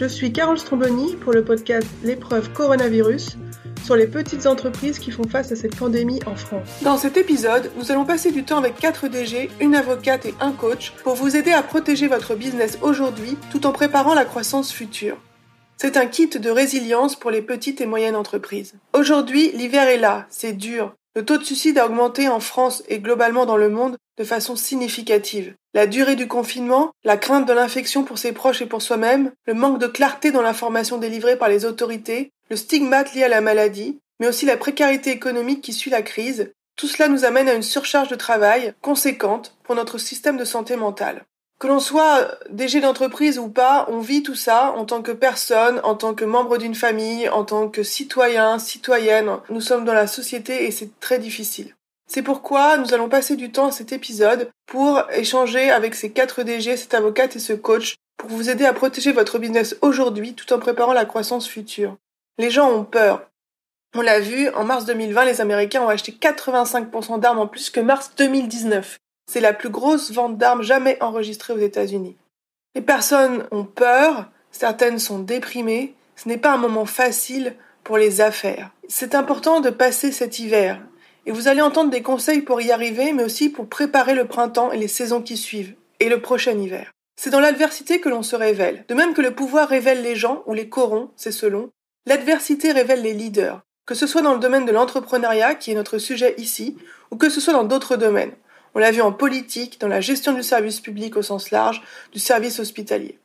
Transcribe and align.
Je 0.00 0.06
suis 0.06 0.32
Carole 0.32 0.58
Stromboni 0.58 1.14
pour 1.16 1.34
le 1.34 1.44
podcast 1.44 1.86
L'épreuve 2.02 2.50
coronavirus 2.54 3.36
sur 3.84 3.96
les 3.96 4.06
petites 4.06 4.46
entreprises 4.46 4.98
qui 4.98 5.10
font 5.10 5.28
face 5.28 5.52
à 5.52 5.56
cette 5.56 5.76
pandémie 5.76 6.20
en 6.24 6.36
France. 6.36 6.80
Dans 6.80 6.96
cet 6.96 7.18
épisode, 7.18 7.70
nous 7.76 7.92
allons 7.92 8.06
passer 8.06 8.32
du 8.32 8.42
temps 8.42 8.56
avec 8.56 8.76
4 8.76 9.08
DG, 9.08 9.50
une 9.60 9.74
avocate 9.74 10.24
et 10.24 10.34
un 10.40 10.52
coach 10.52 10.94
pour 11.04 11.16
vous 11.16 11.36
aider 11.36 11.52
à 11.52 11.62
protéger 11.62 12.08
votre 12.08 12.34
business 12.34 12.78
aujourd'hui 12.80 13.36
tout 13.52 13.66
en 13.66 13.72
préparant 13.72 14.14
la 14.14 14.24
croissance 14.24 14.72
future. 14.72 15.18
C'est 15.76 15.98
un 15.98 16.06
kit 16.06 16.30
de 16.30 16.50
résilience 16.50 17.14
pour 17.14 17.30
les 17.30 17.42
petites 17.42 17.82
et 17.82 17.86
moyennes 17.86 18.16
entreprises. 18.16 18.76
Aujourd'hui, 18.94 19.52
l'hiver 19.52 19.86
est 19.86 19.98
là, 19.98 20.24
c'est 20.30 20.54
dur. 20.54 20.94
Le 21.16 21.24
taux 21.24 21.38
de 21.38 21.44
suicide 21.44 21.76
a 21.78 21.86
augmenté 21.86 22.28
en 22.28 22.38
France 22.38 22.84
et 22.88 23.00
globalement 23.00 23.44
dans 23.44 23.56
le 23.56 23.68
monde 23.68 23.96
de 24.16 24.22
façon 24.24 24.54
significative. 24.54 25.54
La 25.74 25.88
durée 25.88 26.14
du 26.14 26.28
confinement, 26.28 26.92
la 27.02 27.16
crainte 27.16 27.48
de 27.48 27.52
l'infection 27.52 28.04
pour 28.04 28.18
ses 28.18 28.32
proches 28.32 28.62
et 28.62 28.66
pour 28.66 28.80
soi-même, 28.80 29.32
le 29.46 29.54
manque 29.54 29.80
de 29.80 29.88
clarté 29.88 30.30
dans 30.30 30.42
l'information 30.42 30.98
délivrée 30.98 31.36
par 31.36 31.48
les 31.48 31.64
autorités, 31.64 32.30
le 32.48 32.56
stigmate 32.56 33.12
lié 33.14 33.24
à 33.24 33.28
la 33.28 33.40
maladie, 33.40 33.98
mais 34.20 34.28
aussi 34.28 34.46
la 34.46 34.56
précarité 34.56 35.10
économique 35.10 35.62
qui 35.62 35.72
suit 35.72 35.90
la 35.90 36.02
crise, 36.02 36.52
tout 36.76 36.86
cela 36.86 37.08
nous 37.08 37.24
amène 37.24 37.48
à 37.48 37.54
une 37.54 37.62
surcharge 37.62 38.08
de 38.08 38.14
travail 38.14 38.72
conséquente 38.80 39.56
pour 39.64 39.74
notre 39.74 39.98
système 39.98 40.36
de 40.36 40.44
santé 40.44 40.76
mentale. 40.76 41.24
Que 41.60 41.66
l'on 41.66 41.78
soit 41.78 42.38
DG 42.48 42.80
d'entreprise 42.80 43.38
ou 43.38 43.50
pas, 43.50 43.84
on 43.90 43.98
vit 43.98 44.22
tout 44.22 44.34
ça 44.34 44.72
en 44.78 44.86
tant 44.86 45.02
que 45.02 45.12
personne, 45.12 45.78
en 45.84 45.94
tant 45.94 46.14
que 46.14 46.24
membre 46.24 46.56
d'une 46.56 46.74
famille, 46.74 47.28
en 47.28 47.44
tant 47.44 47.68
que 47.68 47.82
citoyen, 47.82 48.58
citoyenne. 48.58 49.30
Nous 49.50 49.60
sommes 49.60 49.84
dans 49.84 49.92
la 49.92 50.06
société 50.06 50.64
et 50.64 50.70
c'est 50.70 50.98
très 51.00 51.18
difficile. 51.18 51.76
C'est 52.08 52.22
pourquoi 52.22 52.78
nous 52.78 52.94
allons 52.94 53.10
passer 53.10 53.36
du 53.36 53.52
temps 53.52 53.66
à 53.66 53.72
cet 53.72 53.92
épisode 53.92 54.48
pour 54.66 55.02
échanger 55.12 55.70
avec 55.70 55.94
ces 55.94 56.10
quatre 56.10 56.42
DG, 56.44 56.78
cette 56.78 56.94
avocate 56.94 57.36
et 57.36 57.40
ce 57.40 57.52
coach, 57.52 57.96
pour 58.16 58.30
vous 58.30 58.48
aider 58.48 58.64
à 58.64 58.72
protéger 58.72 59.12
votre 59.12 59.38
business 59.38 59.76
aujourd'hui 59.82 60.32
tout 60.32 60.50
en 60.54 60.58
préparant 60.58 60.94
la 60.94 61.04
croissance 61.04 61.46
future. 61.46 61.94
Les 62.38 62.50
gens 62.50 62.70
ont 62.70 62.84
peur. 62.84 63.28
On 63.94 64.00
l'a 64.00 64.20
vu, 64.20 64.48
en 64.50 64.64
mars 64.64 64.86
2020, 64.86 65.26
les 65.26 65.40
Américains 65.42 65.82
ont 65.82 65.88
acheté 65.88 66.12
85% 66.12 67.20
d'armes 67.20 67.40
en 67.40 67.46
plus 67.46 67.68
que 67.68 67.80
mars 67.80 68.12
2019. 68.16 68.99
C'est 69.32 69.38
la 69.38 69.52
plus 69.52 69.68
grosse 69.68 70.10
vente 70.10 70.38
d'armes 70.38 70.64
jamais 70.64 71.00
enregistrée 71.00 71.52
aux 71.52 71.58
États-Unis. 71.58 72.16
Les 72.74 72.80
personnes 72.80 73.46
ont 73.52 73.62
peur, 73.62 74.28
certaines 74.50 74.98
sont 74.98 75.20
déprimées, 75.20 75.94
ce 76.16 76.28
n'est 76.28 76.36
pas 76.36 76.50
un 76.52 76.56
moment 76.56 76.84
facile 76.84 77.54
pour 77.84 77.96
les 77.96 78.20
affaires. 78.20 78.72
C'est 78.88 79.14
important 79.14 79.60
de 79.60 79.70
passer 79.70 80.10
cet 80.10 80.40
hiver, 80.40 80.82
et 81.26 81.30
vous 81.30 81.46
allez 81.46 81.60
entendre 81.60 81.92
des 81.92 82.02
conseils 82.02 82.42
pour 82.42 82.60
y 82.60 82.72
arriver, 82.72 83.12
mais 83.12 83.22
aussi 83.22 83.50
pour 83.50 83.68
préparer 83.68 84.14
le 84.14 84.24
printemps 84.24 84.72
et 84.72 84.78
les 84.78 84.88
saisons 84.88 85.22
qui 85.22 85.36
suivent, 85.36 85.76
et 86.00 86.08
le 86.08 86.20
prochain 86.20 86.58
hiver. 86.58 86.90
C'est 87.14 87.30
dans 87.30 87.38
l'adversité 87.38 88.00
que 88.00 88.08
l'on 88.08 88.24
se 88.24 88.34
révèle. 88.34 88.84
De 88.88 88.94
même 88.96 89.14
que 89.14 89.22
le 89.22 89.36
pouvoir 89.36 89.68
révèle 89.68 90.02
les 90.02 90.16
gens, 90.16 90.42
ou 90.46 90.54
les 90.54 90.68
corrompt, 90.68 91.12
c'est 91.14 91.30
selon, 91.30 91.70
l'adversité 92.04 92.72
révèle 92.72 93.02
les 93.02 93.14
leaders, 93.14 93.60
que 93.86 93.94
ce 93.94 94.08
soit 94.08 94.22
dans 94.22 94.34
le 94.34 94.40
domaine 94.40 94.66
de 94.66 94.72
l'entrepreneuriat, 94.72 95.54
qui 95.54 95.70
est 95.70 95.76
notre 95.76 95.98
sujet 95.98 96.34
ici, 96.36 96.76
ou 97.12 97.16
que 97.16 97.28
ce 97.28 97.40
soit 97.40 97.52
dans 97.52 97.62
d'autres 97.62 97.94
domaines. 97.94 98.32
On 98.74 98.78
l'a 98.78 98.90
vu 98.90 99.00
en 99.00 99.12
politique, 99.12 99.80
dans 99.80 99.88
la 99.88 100.00
gestion 100.00 100.32
du 100.32 100.42
service 100.42 100.80
public 100.80 101.16
au 101.16 101.22
sens 101.22 101.50
large, 101.50 101.82
du 102.12 102.18
service 102.18 102.60
hospitalier. 102.60 103.18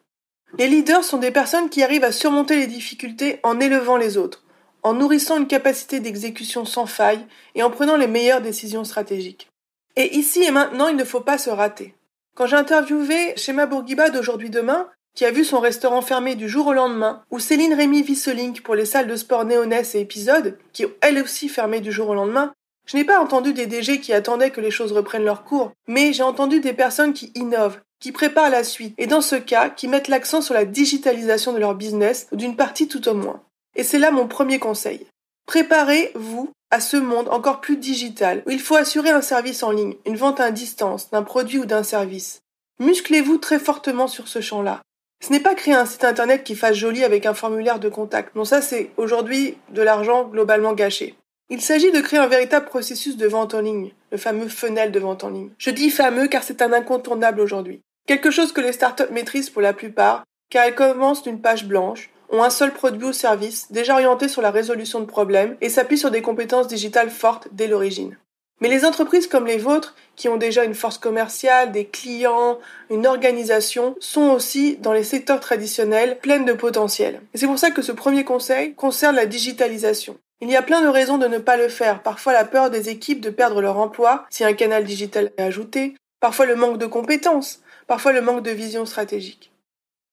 Les 0.58 0.68
leaders 0.68 1.04
sont 1.04 1.18
des 1.18 1.32
personnes 1.32 1.70
qui 1.70 1.84
arrivent 1.84 2.04
à 2.04 2.12
surmonter 2.12 2.56
les 2.56 2.68
difficultés 2.68 3.40
en 3.44 3.60
élevant 3.60 3.98
les 3.98 4.18
autres, 4.18 4.44
en 4.84 4.94
nourrissant 4.94 5.38
une 5.38 5.48
capacité 5.48 6.00
d'exécution 6.00 6.66
sans 6.66 6.86
faille 6.86 7.26
et 7.56 7.64
en 7.64 7.70
prenant 7.70 7.98
les 7.98 8.08
meilleures 8.08 8.42
décisions 8.42 8.84
stratégiques. 8.84 9.50
Et 9.96 10.16
ici 10.16 10.44
et 10.44 10.52
maintenant, 10.52 10.88
il 10.88 10.96
ne 10.96 11.04
faut 11.04 11.22
pas 11.22 11.38
se 11.38 11.50
rater. 11.50 11.96
Quand 12.36 12.48
j'ai 12.48 12.56
interviewé 12.56 13.34
Shema 13.38 13.66
Bourguiba 13.66 14.10
d'aujourd'hui 14.10 14.50
demain, 14.50 14.88
qui 15.16 15.26
a 15.26 15.32
vu 15.32 15.46
son 15.46 15.60
restaurant 15.60 16.02
fermé 16.02 16.36
du 16.36 16.50
jour 16.50 16.68
au 16.68 16.74
lendemain, 16.74 17.24
ou 17.32 17.40
Céline 17.40 17.74
Rémy 17.74 18.04
Visselink 18.04 18.62
pour 18.62 18.76
les 18.76 18.86
salles 18.86 19.08
de 19.08 19.16
sport 19.16 19.46
Néonès 19.46 19.96
et 19.96 20.02
Épisode, 20.02 20.58
qui 20.74 20.86
ont 20.86 20.92
elles 21.02 21.22
aussi 21.22 21.48
fermé 21.48 21.80
du 21.80 21.92
jour 21.92 22.10
au 22.10 22.14
lendemain, 22.14 22.54
je 22.86 22.98
n'ai 22.98 23.04
pas 23.04 23.20
entendu 23.20 23.54
des 23.54 23.66
DG 23.66 24.00
qui 24.00 24.14
attendaient 24.14 24.52
que 24.52 24.62
les 24.62 24.72
choses 24.72 24.92
reprennent 24.92 25.26
leur 25.26 25.44
cours, 25.44 25.72
mais 25.88 26.14
j'ai 26.14 26.24
entendu 26.24 26.60
des 26.60 26.74
personnes 26.74 27.14
qui 27.14 27.32
innovent, 27.36 27.80
qui 28.00 28.12
préparent 28.12 28.50
la 28.50 28.64
suite, 28.64 28.94
et 28.98 29.08
dans 29.08 29.22
ce 29.22 29.36
cas, 29.36 29.70
qui 29.70 29.88
mettent 29.88 30.08
l'accent 30.08 30.42
sur 30.42 30.54
la 30.54 30.66
digitalisation 30.66 31.54
de 31.54 31.60
leur 31.60 31.76
business, 31.76 32.28
d'une 32.32 32.56
partie 32.56 32.88
tout 32.88 33.08
au 33.08 33.14
moins. 33.14 33.42
Et 33.76 33.84
c'est 33.84 34.00
là 34.00 34.12
mon 34.12 34.28
premier 34.28 34.60
conseil. 34.60 35.08
Préparez-vous 35.48 36.52
à 36.72 36.80
ce 36.80 36.98
monde 36.98 37.30
encore 37.30 37.62
plus 37.62 37.78
digital, 37.78 38.44
où 38.46 38.52
il 38.52 38.60
faut 38.60 38.76
assurer 38.76 39.10
un 39.10 39.22
service 39.22 39.64
en 39.64 39.72
ligne, 39.72 39.96
une 40.06 40.18
vente 40.18 40.40
à 40.40 40.52
distance, 40.52 41.10
d'un 41.10 41.24
produit 41.24 41.60
ou 41.60 41.66
d'un 41.66 41.84
service. 41.84 42.42
Musclez-vous 42.80 43.38
très 43.38 43.60
fortement 43.60 44.08
sur 44.08 44.28
ce 44.28 44.42
champ-là. 44.42 44.82
Ce 45.24 45.32
n'est 45.32 45.40
pas 45.40 45.56
créer 45.56 45.74
un 45.74 45.86
site 45.86 46.04
internet 46.04 46.44
qui 46.44 46.56
fasse 46.56 46.76
joli 46.76 47.04
avec 47.04 47.26
un 47.26 47.34
formulaire 47.34 47.80
de 47.80 47.90
contact. 47.90 48.36
Non, 48.36 48.46
ça 48.46 48.62
c'est 48.62 48.92
aujourd'hui 48.98 49.58
de 49.70 49.82
l'argent 49.82 50.26
globalement 50.26 50.74
gâché. 50.74 51.16
Il 51.48 51.62
s'agit 51.62 51.92
de 51.92 52.02
créer 52.02 52.18
un 52.18 52.26
véritable 52.26 52.66
processus 52.66 53.18
de 53.18 53.28
vente 53.28 53.54
en 53.54 53.62
ligne, 53.62 53.92
le 54.12 54.18
fameux 54.18 54.48
funnel 54.48 54.92
de 54.92 55.00
vente 55.00 55.24
en 55.24 55.30
ligne. 55.30 55.52
Je 55.60 55.70
dis 55.70 55.92
fameux 55.92 56.28
car 56.28 56.42
c'est 56.42 56.64
un 56.64 56.74
incontournable 56.74 57.40
aujourd'hui. 57.40 57.82
Quelque 58.08 58.32
chose 58.32 58.52
que 58.52 58.62
les 58.62 58.72
startups 58.72 59.12
maîtrisent 59.12 59.52
pour 59.52 59.62
la 59.62 59.74
plupart, 59.74 60.24
car 60.50 60.66
elles 60.66 60.74
commencent 60.74 61.22
d'une 61.22 61.42
page 61.42 61.68
blanche, 61.68 62.10
ont 62.32 62.42
un 62.42 62.50
seul 62.50 62.74
produit 62.74 63.10
ou 63.10 63.14
service 63.14 63.72
déjà 63.72 63.94
orienté 63.94 64.28
sur 64.28 64.42
la 64.42 64.50
résolution 64.50 65.00
de 65.02 65.06
problèmes 65.06 65.56
et 65.62 65.70
s'appuient 65.70 66.00
sur 66.00 66.10
des 66.10 66.24
compétences 66.24 66.68
digitales 66.68 67.12
fortes 67.12 67.48
dès 67.52 67.68
l'origine. 67.68 68.18
Mais 68.60 68.70
les 68.70 68.84
entreprises 68.84 69.28
comme 69.28 69.46
les 69.46 69.58
vôtres, 69.58 69.96
qui 70.16 70.30
ont 70.30 70.38
déjà 70.38 70.64
une 70.64 70.74
force 70.74 70.98
commerciale, 70.98 71.72
des 71.72 71.86
clients, 71.86 72.58
une 72.90 73.06
organisation, 73.06 73.96
sont 74.00 74.32
aussi 74.32 74.78
dans 74.78 74.94
les 74.94 75.04
secteurs 75.04 75.42
traditionnels 75.42 76.18
pleines 76.20 76.46
de 76.46 76.54
potentiel. 76.54 77.22
Et 77.34 77.38
c'est 77.38 77.48
pour 77.48 77.60
ça 77.60 77.70
que 77.70 77.84
ce 77.84 77.92
premier 77.92 78.24
conseil 78.24 78.74
concerne 78.74 79.16
la 79.16 79.28
digitalisation. 79.28 80.18
Il 80.42 80.50
y 80.50 80.56
a 80.58 80.62
plein 80.62 80.82
de 80.82 80.88
raisons 80.88 81.18
de 81.18 81.28
ne 81.28 81.38
pas 81.38 81.56
le 81.56 81.70
faire. 81.70 82.04
Parfois 82.04 82.34
la 82.34 82.44
peur 82.44 82.70
des 82.70 82.90
équipes 82.90 83.22
de 83.22 83.30
perdre 83.30 83.62
leur 83.62 83.78
emploi 83.78 84.26
si 84.30 84.44
un 84.44 84.54
canal 84.54 84.84
digital 84.84 85.32
est 85.38 85.42
ajouté. 85.42 85.96
Parfois 86.20 86.46
le 86.46 86.56
manque 86.56 86.78
de 86.78 86.86
compétences. 86.86 87.62
Parfois 87.88 88.12
le 88.12 88.22
manque 88.22 88.44
de 88.44 88.52
vision 88.52 88.86
stratégique. 88.86 89.54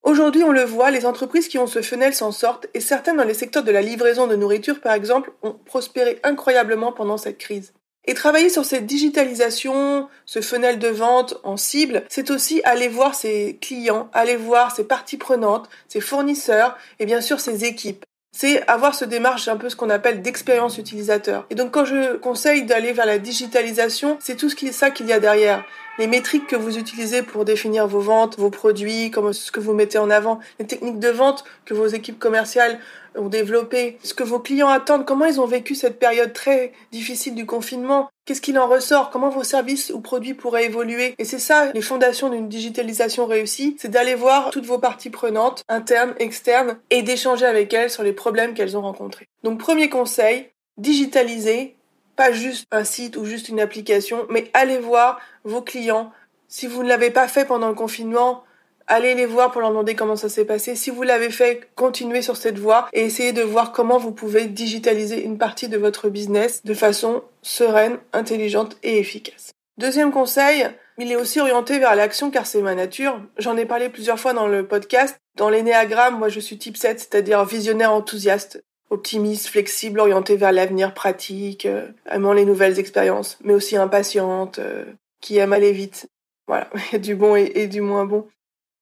Aujourd'hui, 0.05 0.43
on 0.43 0.53
le 0.53 0.65
voit, 0.65 0.91
les 0.91 1.07
entreprises 1.07 1.49
qui 1.49 1.59
ont 1.59 1.67
ce 1.67 1.81
funnel 1.81 2.13
s'en 2.13 2.33
sortent 2.33 2.67
et 2.75 2.81
certaines 2.81 3.17
dans 3.17 3.25
les 3.25 3.35
secteurs 3.35 3.63
de 3.63 3.71
la 3.71 3.83
livraison 3.83 4.27
de 4.27 4.35
nourriture, 4.35 4.81
par 4.81 4.95
exemple, 4.95 5.33
ont 5.43 5.53
prospéré 5.65 6.19
incroyablement 6.25 6.93
pendant 6.93 7.17
cette 7.17 7.39
crise. 7.39 7.73
Et 8.05 8.15
travailler 8.15 8.49
sur 8.49 8.65
cette 8.65 8.87
digitalisation, 8.87 10.09
ce 10.27 10.41
funnel 10.41 10.81
de 10.81 10.89
vente 10.89 11.39
en 11.45 11.57
cible, 11.57 12.03
c'est 12.09 12.33
aussi 12.33 12.61
aller 12.65 12.89
voir 12.89 13.15
ses 13.15 13.59
clients, 13.61 14.11
aller 14.13 14.35
voir 14.35 14.75
ses 14.75 14.85
parties 14.85 15.19
prenantes, 15.19 15.69
ses 15.87 16.01
fournisseurs 16.01 16.77
et 16.99 17.07
bien 17.07 17.21
sûr 17.21 17.39
ses 17.39 17.65
équipes 17.65 18.05
c'est 18.33 18.67
avoir 18.67 18.95
ce 18.95 19.05
démarche 19.05 19.47
un 19.49 19.57
peu 19.57 19.69
ce 19.69 19.77
qu'on 19.77 19.91
appelle 19.91 20.23
d'expérience 20.23 20.79
utilisateur. 20.79 21.47
Et 21.51 21.55
donc 21.55 21.71
quand 21.71 21.85
je 21.85 22.17
conseille 22.17 22.65
d'aller 22.65 22.93
vers 22.93 23.07
la 23.07 23.19
digitalisation, 23.19 24.17
c'est 24.21 24.37
tout 24.37 24.49
ce 24.49 24.57
qui, 24.57 24.73
ça 24.73 24.91
qu'il 24.91 25.07
y 25.07 25.13
a 25.13 25.21
derrière. 25.21 25.65
Les 25.99 26.07
métriques 26.07 26.47
que 26.47 26.57
vous 26.57 26.79
utilisez 26.79 27.23
pour 27.23 27.45
définir 27.45 27.87
vos 27.87 28.01
ventes, 28.01 28.39
vos 28.39 28.49
produits, 28.49 29.11
comment, 29.11 29.35
ce 29.35 29.53
que 29.53 29.61
vous 29.61 29.75
mettez 29.75 29.99
en 29.99 30.09
avant, 30.09 30.41
les 30.59 30.67
techniques 30.67 30.99
de 30.99 31.11
vente 31.11 31.45
que 31.67 31.75
vos 31.75 31.87
équipes 31.87 32.19
commerciales 32.19 32.79
ont 33.17 33.29
développées, 33.29 33.99
ce 34.03 34.15
que 34.15 34.23
vos 34.23 34.39
clients 34.39 34.69
attendent, 34.69 35.07
comment 35.07 35.27
ils 35.27 35.41
ont 35.41 35.47
vécu 35.47 35.75
cette 35.75 35.99
période 35.99 36.33
très 36.33 36.73
difficile 36.91 37.35
du 37.35 37.47
confinement, 37.47 38.09
Qu'est-ce 38.25 38.41
qu'il 38.41 38.57
en 38.57 38.69
ressort? 38.69 39.11
Comment 39.11 39.31
vos 39.31 39.43
services 39.43 39.91
ou 39.91 40.01
produits 40.01 40.35
pourraient 40.35 40.67
évoluer? 40.67 41.17
Et 41.19 41.25
c'est 41.25 41.41
ça, 41.41 41.73
les 41.73 41.83
fondations 41.83 42.29
d'une 42.29 42.49
digitalisation 42.49 43.27
réussie, 43.27 43.77
c'est 43.81 43.91
d'aller 43.91 44.15
voir 44.15 44.51
toutes 44.51 44.65
vos 44.65 44.79
parties 44.79 45.11
prenantes, 45.11 45.65
internes, 45.69 46.15
externes, 46.21 46.79
et 46.91 47.03
d'échanger 47.03 47.47
avec 47.47 47.75
elles 47.75 47.91
sur 47.91 48.05
les 48.05 48.13
problèmes 48.13 48.55
qu'elles 48.55 48.77
ont 48.77 48.83
rencontrés. 48.83 49.27
Donc 49.43 49.59
premier 49.59 49.89
conseil, 49.89 50.51
digitaliser, 50.77 51.75
pas 52.15 52.31
juste 52.31 52.65
un 52.71 52.85
site 52.85 53.17
ou 53.17 53.25
juste 53.25 53.49
une 53.49 53.59
application, 53.59 54.25
mais 54.31 54.51
allez 54.55 54.79
voir 54.79 55.19
vos 55.43 55.63
clients. 55.63 56.13
Si 56.47 56.69
vous 56.69 56.85
ne 56.85 56.89
l'avez 56.89 57.11
pas 57.11 57.27
fait 57.27 57.45
pendant 57.45 57.69
le 57.69 57.75
confinement, 57.75 58.45
allez 58.93 59.15
les 59.15 59.27
voir 59.27 59.51
pour 59.51 59.63
leur 59.63 59.71
demander 59.71 59.95
comment 59.95 60.17
ça 60.17 60.29
s'est 60.29 60.45
passé. 60.45 60.77
Si 60.77 60.91
vous 60.91 61.03
l'avez 61.03 61.31
fait, 61.31 61.69
continuez 61.75 62.21
sur 62.21 62.37
cette 62.37 62.59
voie 62.59 62.89
et 62.93 63.01
essayez 63.01 63.33
de 63.33 63.43
voir 63.43 63.73
comment 63.73 63.99
vous 63.99 64.13
pouvez 64.13 64.47
digitaliser 64.47 65.25
une 65.25 65.39
partie 65.39 65.69
de 65.69 65.79
votre 65.79 66.11
business 66.11 66.63
de 66.65 66.75
façon 66.75 67.23
sereine, 67.41 67.99
intelligente 68.13 68.77
et 68.83 68.99
efficace. 68.99 69.53
Deuxième 69.79 70.13
conseil, 70.13 70.67
il 70.99 71.11
est 71.11 71.17
aussi 71.17 71.41
orienté 71.41 71.79
vers 71.79 71.97
l'action 71.97 72.31
car 72.31 72.47
c'est 72.47 72.61
ma 72.61 72.75
nature. 72.75 73.19
J'en 73.39 73.57
ai 73.57 73.65
parlé 73.65 73.89
plusieurs 73.89 74.21
fois 74.21 74.35
dans 74.35 74.47
le 74.47 74.67
podcast. 74.67 75.17
Dans 75.37 75.49
l'énéagramme, 75.49 76.19
moi 76.19 76.29
je 76.29 76.41
suis 76.41 76.59
type 76.59 76.77
7, 76.77 77.01
c'est-à-dire 77.01 77.43
visionnaire 77.47 77.95
enthousiaste, 77.95 78.63
optimiste, 78.91 79.49
flexible, 79.49 80.01
orienté 80.01 80.37
vers 80.37 80.53
l'avenir 80.53 80.93
pratique, 80.93 81.65
euh, 81.65 81.89
aimant 82.11 82.35
les 82.35 82.45
nouvelles 82.45 82.79
expériences, 82.79 83.39
mais 83.43 83.55
aussi 83.55 83.79
impatiente, 83.79 84.59
euh, 84.59 84.85
qui 85.23 85.39
aime 85.39 85.55
aller 85.55 85.73
vite. 85.73 86.11
Voilà, 86.47 86.69
il 86.75 86.93
y 86.93 86.97
a 86.97 86.99
du 86.99 87.17
bon 87.17 87.35
et 87.37 87.67
du 87.69 87.81
moins 87.81 88.05
bon. 88.05 88.29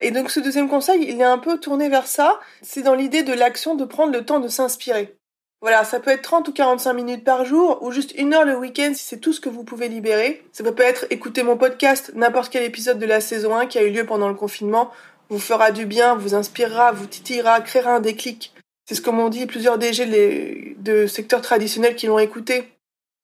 Et 0.01 0.11
donc 0.11 0.31
ce 0.31 0.41
deuxième 0.41 0.69
conseil, 0.69 1.05
il 1.09 1.21
est 1.21 1.25
un 1.25 1.39
peu 1.39 1.59
tourné 1.59 1.89
vers 1.89 2.07
ça. 2.07 2.41
C'est 2.63 2.83
dans 2.83 2.95
l'idée 2.95 3.23
de 3.23 3.33
l'action 3.33 3.75
de 3.75 3.85
prendre 3.85 4.13
le 4.13 4.25
temps 4.25 4.41
de 4.41 4.49
s'inspirer. 4.49 5.17
Voilà, 5.63 5.85
ça 5.85 6.01
peut 6.01 6.11
être 6.11 6.23
30 6.23 6.49
ou 6.49 6.53
45 6.53 6.95
minutes 6.95 7.25
par 7.25 7.45
jour 7.45 7.83
ou 7.83 7.91
juste 7.91 8.15
une 8.17 8.33
heure 8.33 8.47
le 8.47 8.57
week-end 8.57 8.93
si 8.95 9.05
c'est 9.05 9.19
tout 9.19 9.35
ce 9.35 9.41
que 9.41 9.51
vous 9.51 9.63
pouvez 9.63 9.89
libérer. 9.89 10.43
Ça 10.53 10.65
peut 10.65 10.83
être 10.83 11.07
écouter 11.11 11.43
mon 11.43 11.59
podcast, 11.59 12.13
n'importe 12.15 12.51
quel 12.51 12.63
épisode 12.63 12.99
de 12.99 13.05
la 13.05 13.21
saison 13.21 13.55
1 13.55 13.67
qui 13.67 13.79
a 13.79 13.83
eu 13.83 13.91
lieu 13.91 14.07
pendant 14.07 14.29
le 14.29 14.35
confinement 14.35 14.91
vous 15.31 15.39
fera 15.39 15.71
du 15.71 15.87
bien, 15.87 16.17
vous 16.17 16.35
inspirera, 16.35 16.93
vous 16.93 17.07
titillera, 17.07 17.61
créera 17.61 17.95
un 17.95 18.01
déclic. 18.01 18.53
C'est 18.85 18.97
ce 18.97 19.01
que 19.01 19.11
m'ont 19.11 19.29
dit 19.29 19.47
plusieurs 19.47 19.79
DG 19.79 20.75
de 20.77 21.07
secteurs 21.07 21.41
traditionnels 21.41 21.95
qui 21.95 22.09
l'ont 22.09 22.19
écouté. 22.19 22.65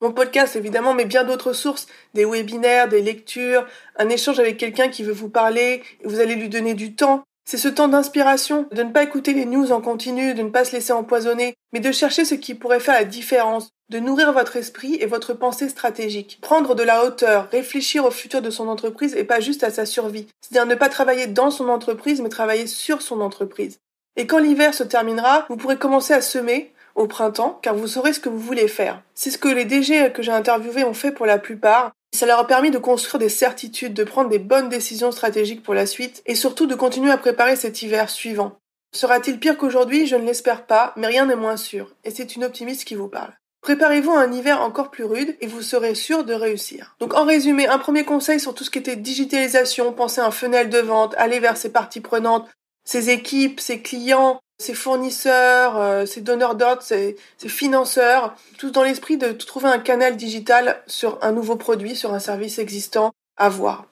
Mon 0.02 0.12
podcast, 0.12 0.56
évidemment, 0.56 0.93
mais 0.93 1.06
bien 1.06 1.25
d'autres 1.25 1.54
sources, 1.54 1.87
des 2.12 2.26
webinaires, 2.26 2.87
des 2.87 3.00
lectures, 3.00 3.66
un 3.96 4.10
échange 4.10 4.38
avec 4.38 4.58
quelqu'un 4.58 4.88
qui 4.88 5.02
veut 5.02 5.12
vous 5.12 5.31
parler, 5.31 5.82
et 6.02 6.06
vous 6.06 6.20
allez 6.20 6.34
lui 6.34 6.50
donner 6.50 6.75
du 6.75 6.94
temps. 6.94 7.25
C'est 7.48 7.56
ce 7.56 7.69
temps 7.69 7.88
d'inspiration, 7.88 8.66
de 8.72 8.82
ne 8.82 8.93
pas 8.93 9.04
écouter 9.04 9.32
les 9.32 9.46
news 9.46 9.72
en 9.72 9.81
continu, 9.81 10.34
de 10.34 10.43
ne 10.43 10.50
pas 10.50 10.66
se 10.66 10.72
laisser 10.72 10.93
empoisonner, 10.93 11.54
mais 11.72 11.81
de 11.81 11.93
chercher 11.93 12.26
ce 12.26 12.34
qui 12.34 12.54
pourrait 12.54 12.81
faire 12.81 12.94
la 12.94 13.04
différence, 13.04 13.70
de 13.88 13.98
nourrir 13.98 14.34
votre 14.34 14.56
esprit 14.56 14.96
et 15.00 15.06
votre 15.06 15.32
pensée 15.32 15.70
stratégique. 15.70 16.40
Prendre 16.42 16.75
de 16.75 16.82
la 16.82 17.04
hauteur, 17.04 17.49
réfléchir 17.50 18.04
au 18.04 18.10
futur 18.10 18.42
de 18.42 18.50
son 18.50 18.69
entreprise 18.69 19.14
et 19.14 19.25
pas 19.25 19.40
juste 19.40 19.64
à 19.64 19.70
sa 19.70 19.87
survie. 19.87 20.26
C'est-à-dire 20.42 20.66
ne 20.66 20.75
pas 20.75 20.90
travailler 20.90 21.26
dans 21.26 21.50
son 21.50 21.70
entreprise, 21.70 22.20
mais 22.20 22.28
travailler 22.28 22.66
sur 22.66 23.00
son 23.00 23.22
entreprise. 23.22 23.78
Et 24.16 24.26
quand 24.26 24.38
l'hiver 24.38 24.75
se 24.75 24.82
terminera, 24.82 25.46
vous 25.49 25.56
pourrez 25.56 25.78
commencer 25.78 26.12
à 26.12 26.20
semer, 26.20 26.75
au 26.96 27.06
printemps, 27.06 27.58
car 27.62 27.75
vous 27.75 27.87
saurez 27.87 28.12
ce 28.12 28.20
que 28.20 28.28
vous 28.28 28.40
voulez 28.40 28.69
faire. 28.69 29.02
C'est 29.14 29.31
ce 29.31 29.38
que 29.38 29.48
les 29.48 29.64
DG 29.64 30.12
que 30.12 30.22
j'ai 30.22 30.32
interviewés 30.32 30.84
ont 30.84 30.94
fait 30.94 31.12
pour 31.12 31.26
la 31.26 31.38
plupart. 31.38 31.93
Ça 32.12 32.26
leur 32.26 32.40
a 32.40 32.46
permis 32.46 32.70
de 32.70 32.78
construire 32.78 33.19
des 33.19 33.28
certitudes, 33.28 33.94
de 33.94 34.04
prendre 34.04 34.31
des 34.31 34.38
bonnes 34.38 34.69
décisions 34.69 35.12
stratégiques 35.12 35.62
pour 35.62 35.75
la 35.75 35.87
suite, 35.87 36.22
et 36.26 36.34
surtout 36.34 36.66
de 36.66 36.75
continuer 36.75 37.10
à 37.10 37.19
préparer 37.19 37.56
cet 37.56 37.82
hiver 37.82 38.10
suivant. 38.10 38.58
Sera-t-il 38.93 39.38
pire 39.38 39.58
qu'aujourd'hui? 39.58 40.06
Je 40.06 40.16
ne 40.16 40.25
l'espère 40.25 40.66
pas, 40.66 40.94
mais 40.96 41.06
rien 41.06 41.26
n'est 41.26 41.37
moins 41.37 41.58
sûr, 41.58 41.94
et 42.04 42.10
c'est 42.10 42.34
une 42.34 42.44
optimiste 42.44 42.84
qui 42.84 42.94
vous 42.94 43.08
parle. 43.08 43.34
Préparez-vous 43.66 44.12
un 44.12 44.32
hiver 44.32 44.62
encore 44.62 44.92
plus 44.92 45.02
rude 45.02 45.37
et 45.40 45.49
vous 45.49 45.60
serez 45.60 45.96
sûr 45.96 46.22
de 46.22 46.34
réussir. 46.34 46.94
Donc 47.00 47.14
en 47.14 47.25
résumé, 47.25 47.66
un 47.66 47.78
premier 47.78 48.04
conseil 48.04 48.38
sur 48.38 48.54
tout 48.54 48.62
ce 48.62 48.70
qui 48.70 48.78
était 48.78 48.94
digitalisation, 48.94 49.92
pensez 49.92 50.20
à 50.20 50.26
un 50.26 50.31
funnel 50.31 50.70
de 50.70 50.78
vente, 50.78 51.16
aller 51.19 51.40
vers 51.40 51.56
ses 51.56 51.72
parties 51.72 52.00
prenantes, 52.00 52.49
ses 52.84 53.10
équipes, 53.10 53.58
ses 53.58 53.82
clients, 53.82 54.38
ses 54.58 54.75
fournisseurs, 54.75 55.76
euh, 55.81 56.06
ses 56.06 56.20
donneurs 56.20 56.55
d'ordre, 56.55 56.82
ses, 56.82 57.17
financeurs, 57.47 58.35
tous 58.58 58.70
dans 58.70 58.82
l'esprit 58.82 59.17
de 59.17 59.32
trouver 59.32 59.69
un 59.69 59.79
canal 59.79 60.17
digital 60.17 60.82
sur 60.87 61.19
un 61.23 61.32
nouveau 61.32 61.56
produit, 61.56 61.94
sur 61.94 62.14
un 62.14 62.19
service 62.19 62.58
existant 62.58 63.12
à 63.37 63.49
voir. 63.49 63.87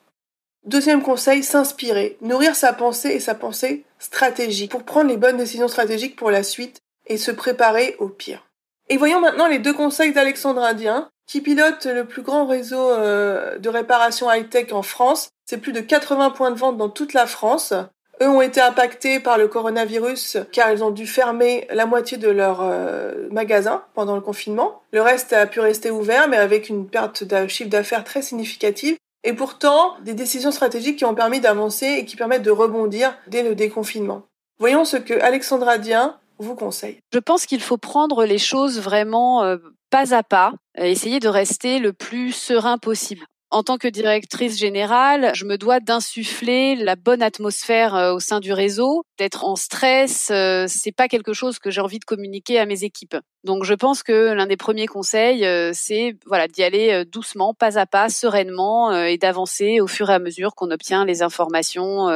Deuxième 0.65 1.03
conseil, 1.03 1.43
s'inspirer, 1.43 2.17
nourrir 2.21 2.55
sa 2.55 2.73
pensée 2.73 3.09
et 3.09 3.19
sa 3.19 3.35
pensée 3.35 3.83
stratégique 3.99 4.71
pour 4.71 4.83
prendre 4.83 5.09
les 5.09 5.17
bonnes 5.17 5.37
décisions 5.37 5.67
stratégiques 5.67 6.15
pour 6.15 6.31
la 6.31 6.41
suite 6.41 6.79
et 7.05 7.17
se 7.17 7.29
préparer 7.29 7.95
au 7.99 8.09
pire. 8.09 8.47
Et 8.89 8.97
voyons 8.97 9.21
maintenant 9.21 9.47
les 9.47 9.59
deux 9.59 9.73
conseils 9.73 10.13
d'Alexandre 10.13 10.63
Indien, 10.63 11.09
qui 11.27 11.41
pilote 11.41 11.85
le 11.85 12.05
plus 12.05 12.21
grand 12.21 12.45
réseau 12.45 12.91
euh, 12.91 13.57
de 13.57 13.69
réparation 13.69 14.31
high-tech 14.31 14.71
en 14.73 14.83
France. 14.83 15.29
C'est 15.45 15.57
plus 15.57 15.71
de 15.71 15.79
80 15.81 16.31
points 16.31 16.51
de 16.51 16.57
vente 16.57 16.77
dans 16.77 16.89
toute 16.89 17.13
la 17.13 17.25
France. 17.27 17.73
Eux 18.21 18.29
ont 18.29 18.41
été 18.41 18.61
impactés 18.61 19.19
par 19.19 19.37
le 19.37 19.47
coronavirus 19.47 20.37
car 20.51 20.71
ils 20.71 20.83
ont 20.83 20.91
dû 20.91 21.05
fermer 21.05 21.67
la 21.71 21.85
moitié 21.85 22.17
de 22.17 22.29
leurs 22.29 22.61
euh, 22.61 23.27
magasins 23.31 23.83
pendant 23.93 24.15
le 24.15 24.21
confinement. 24.21 24.81
Le 24.91 25.01
reste 25.01 25.33
a 25.33 25.47
pu 25.47 25.59
rester 25.59 25.91
ouvert 25.91 26.27
mais 26.29 26.37
avec 26.37 26.69
une 26.69 26.87
perte 26.87 27.23
de 27.23 27.47
chiffre 27.47 27.69
d'affaires 27.69 28.03
très 28.03 28.21
significative. 28.21 28.95
Et 29.23 29.33
pourtant, 29.33 29.95
des 30.03 30.13
décisions 30.13 30.51
stratégiques 30.51 30.97
qui 30.97 31.05
ont 31.05 31.15
permis 31.15 31.39
d'avancer 31.39 31.87
et 31.87 32.05
qui 32.05 32.15
permettent 32.15 32.43
de 32.43 32.51
rebondir 32.51 33.17
dès 33.27 33.43
le 33.43 33.55
déconfinement. 33.55 34.21
Voyons 34.59 34.85
ce 34.85 34.97
que 34.97 35.19
Alexandra 35.19 35.77
Dien 35.77 36.17
vous 36.37 36.55
conseille. 36.55 36.99
Je 37.11 37.19
pense 37.19 37.45
qu'il 37.45 37.61
faut 37.61 37.77
prendre 37.77 38.23
les 38.23 38.37
choses 38.37 38.79
vraiment 38.79 39.43
euh, 39.43 39.57
pas 39.89 40.13
à 40.13 40.23
pas, 40.23 40.53
essayer 40.77 41.19
de 41.19 41.27
rester 41.27 41.79
le 41.79 41.91
plus 41.91 42.31
serein 42.31 42.77
possible 42.77 43.25
en 43.55 43.63
tant 43.63 43.77
que 43.77 43.87
directrice 43.87 44.57
générale, 44.59 45.31
je 45.33 45.45
me 45.45 45.57
dois 45.57 45.79
d'insuffler 45.79 46.75
la 46.75 46.97
bonne 46.97 47.21
atmosphère 47.21 47.95
euh, 47.95 48.13
au 48.13 48.19
sein 48.19 48.41
du 48.41 48.51
réseau, 48.51 49.03
d'être 49.17 49.45
en 49.45 49.55
stress, 49.55 50.27
euh, 50.29 50.65
c'est 50.67 50.91
pas 50.91 51.07
quelque 51.07 51.31
chose 51.31 51.57
que 51.57 51.71
j'ai 51.71 51.79
envie 51.79 51.99
de 51.99 52.03
communiquer 52.03 52.59
à 52.59 52.65
mes 52.65 52.83
équipes. 52.83 53.15
Donc 53.45 53.63
je 53.63 53.73
pense 53.73 54.03
que 54.03 54.33
l'un 54.33 54.45
des 54.45 54.57
premiers 54.57 54.87
conseils 54.87 55.45
euh, 55.45 55.71
c'est 55.73 56.17
voilà 56.25 56.49
d'y 56.49 56.63
aller 56.63 57.05
doucement, 57.05 57.53
pas 57.53 57.79
à 57.79 57.85
pas, 57.85 58.09
sereinement 58.09 58.91
et 58.91 59.17
d'avancer 59.17 59.79
au 59.79 59.87
fur 59.87 60.09
et 60.09 60.15
à 60.15 60.19
mesure 60.19 60.53
qu'on 60.53 60.71
obtient 60.71 61.05
les 61.05 61.21
informations 61.21 62.09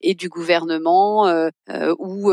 et 0.00 0.14
du 0.14 0.28
gouvernement 0.28 1.26
ou 1.98 2.32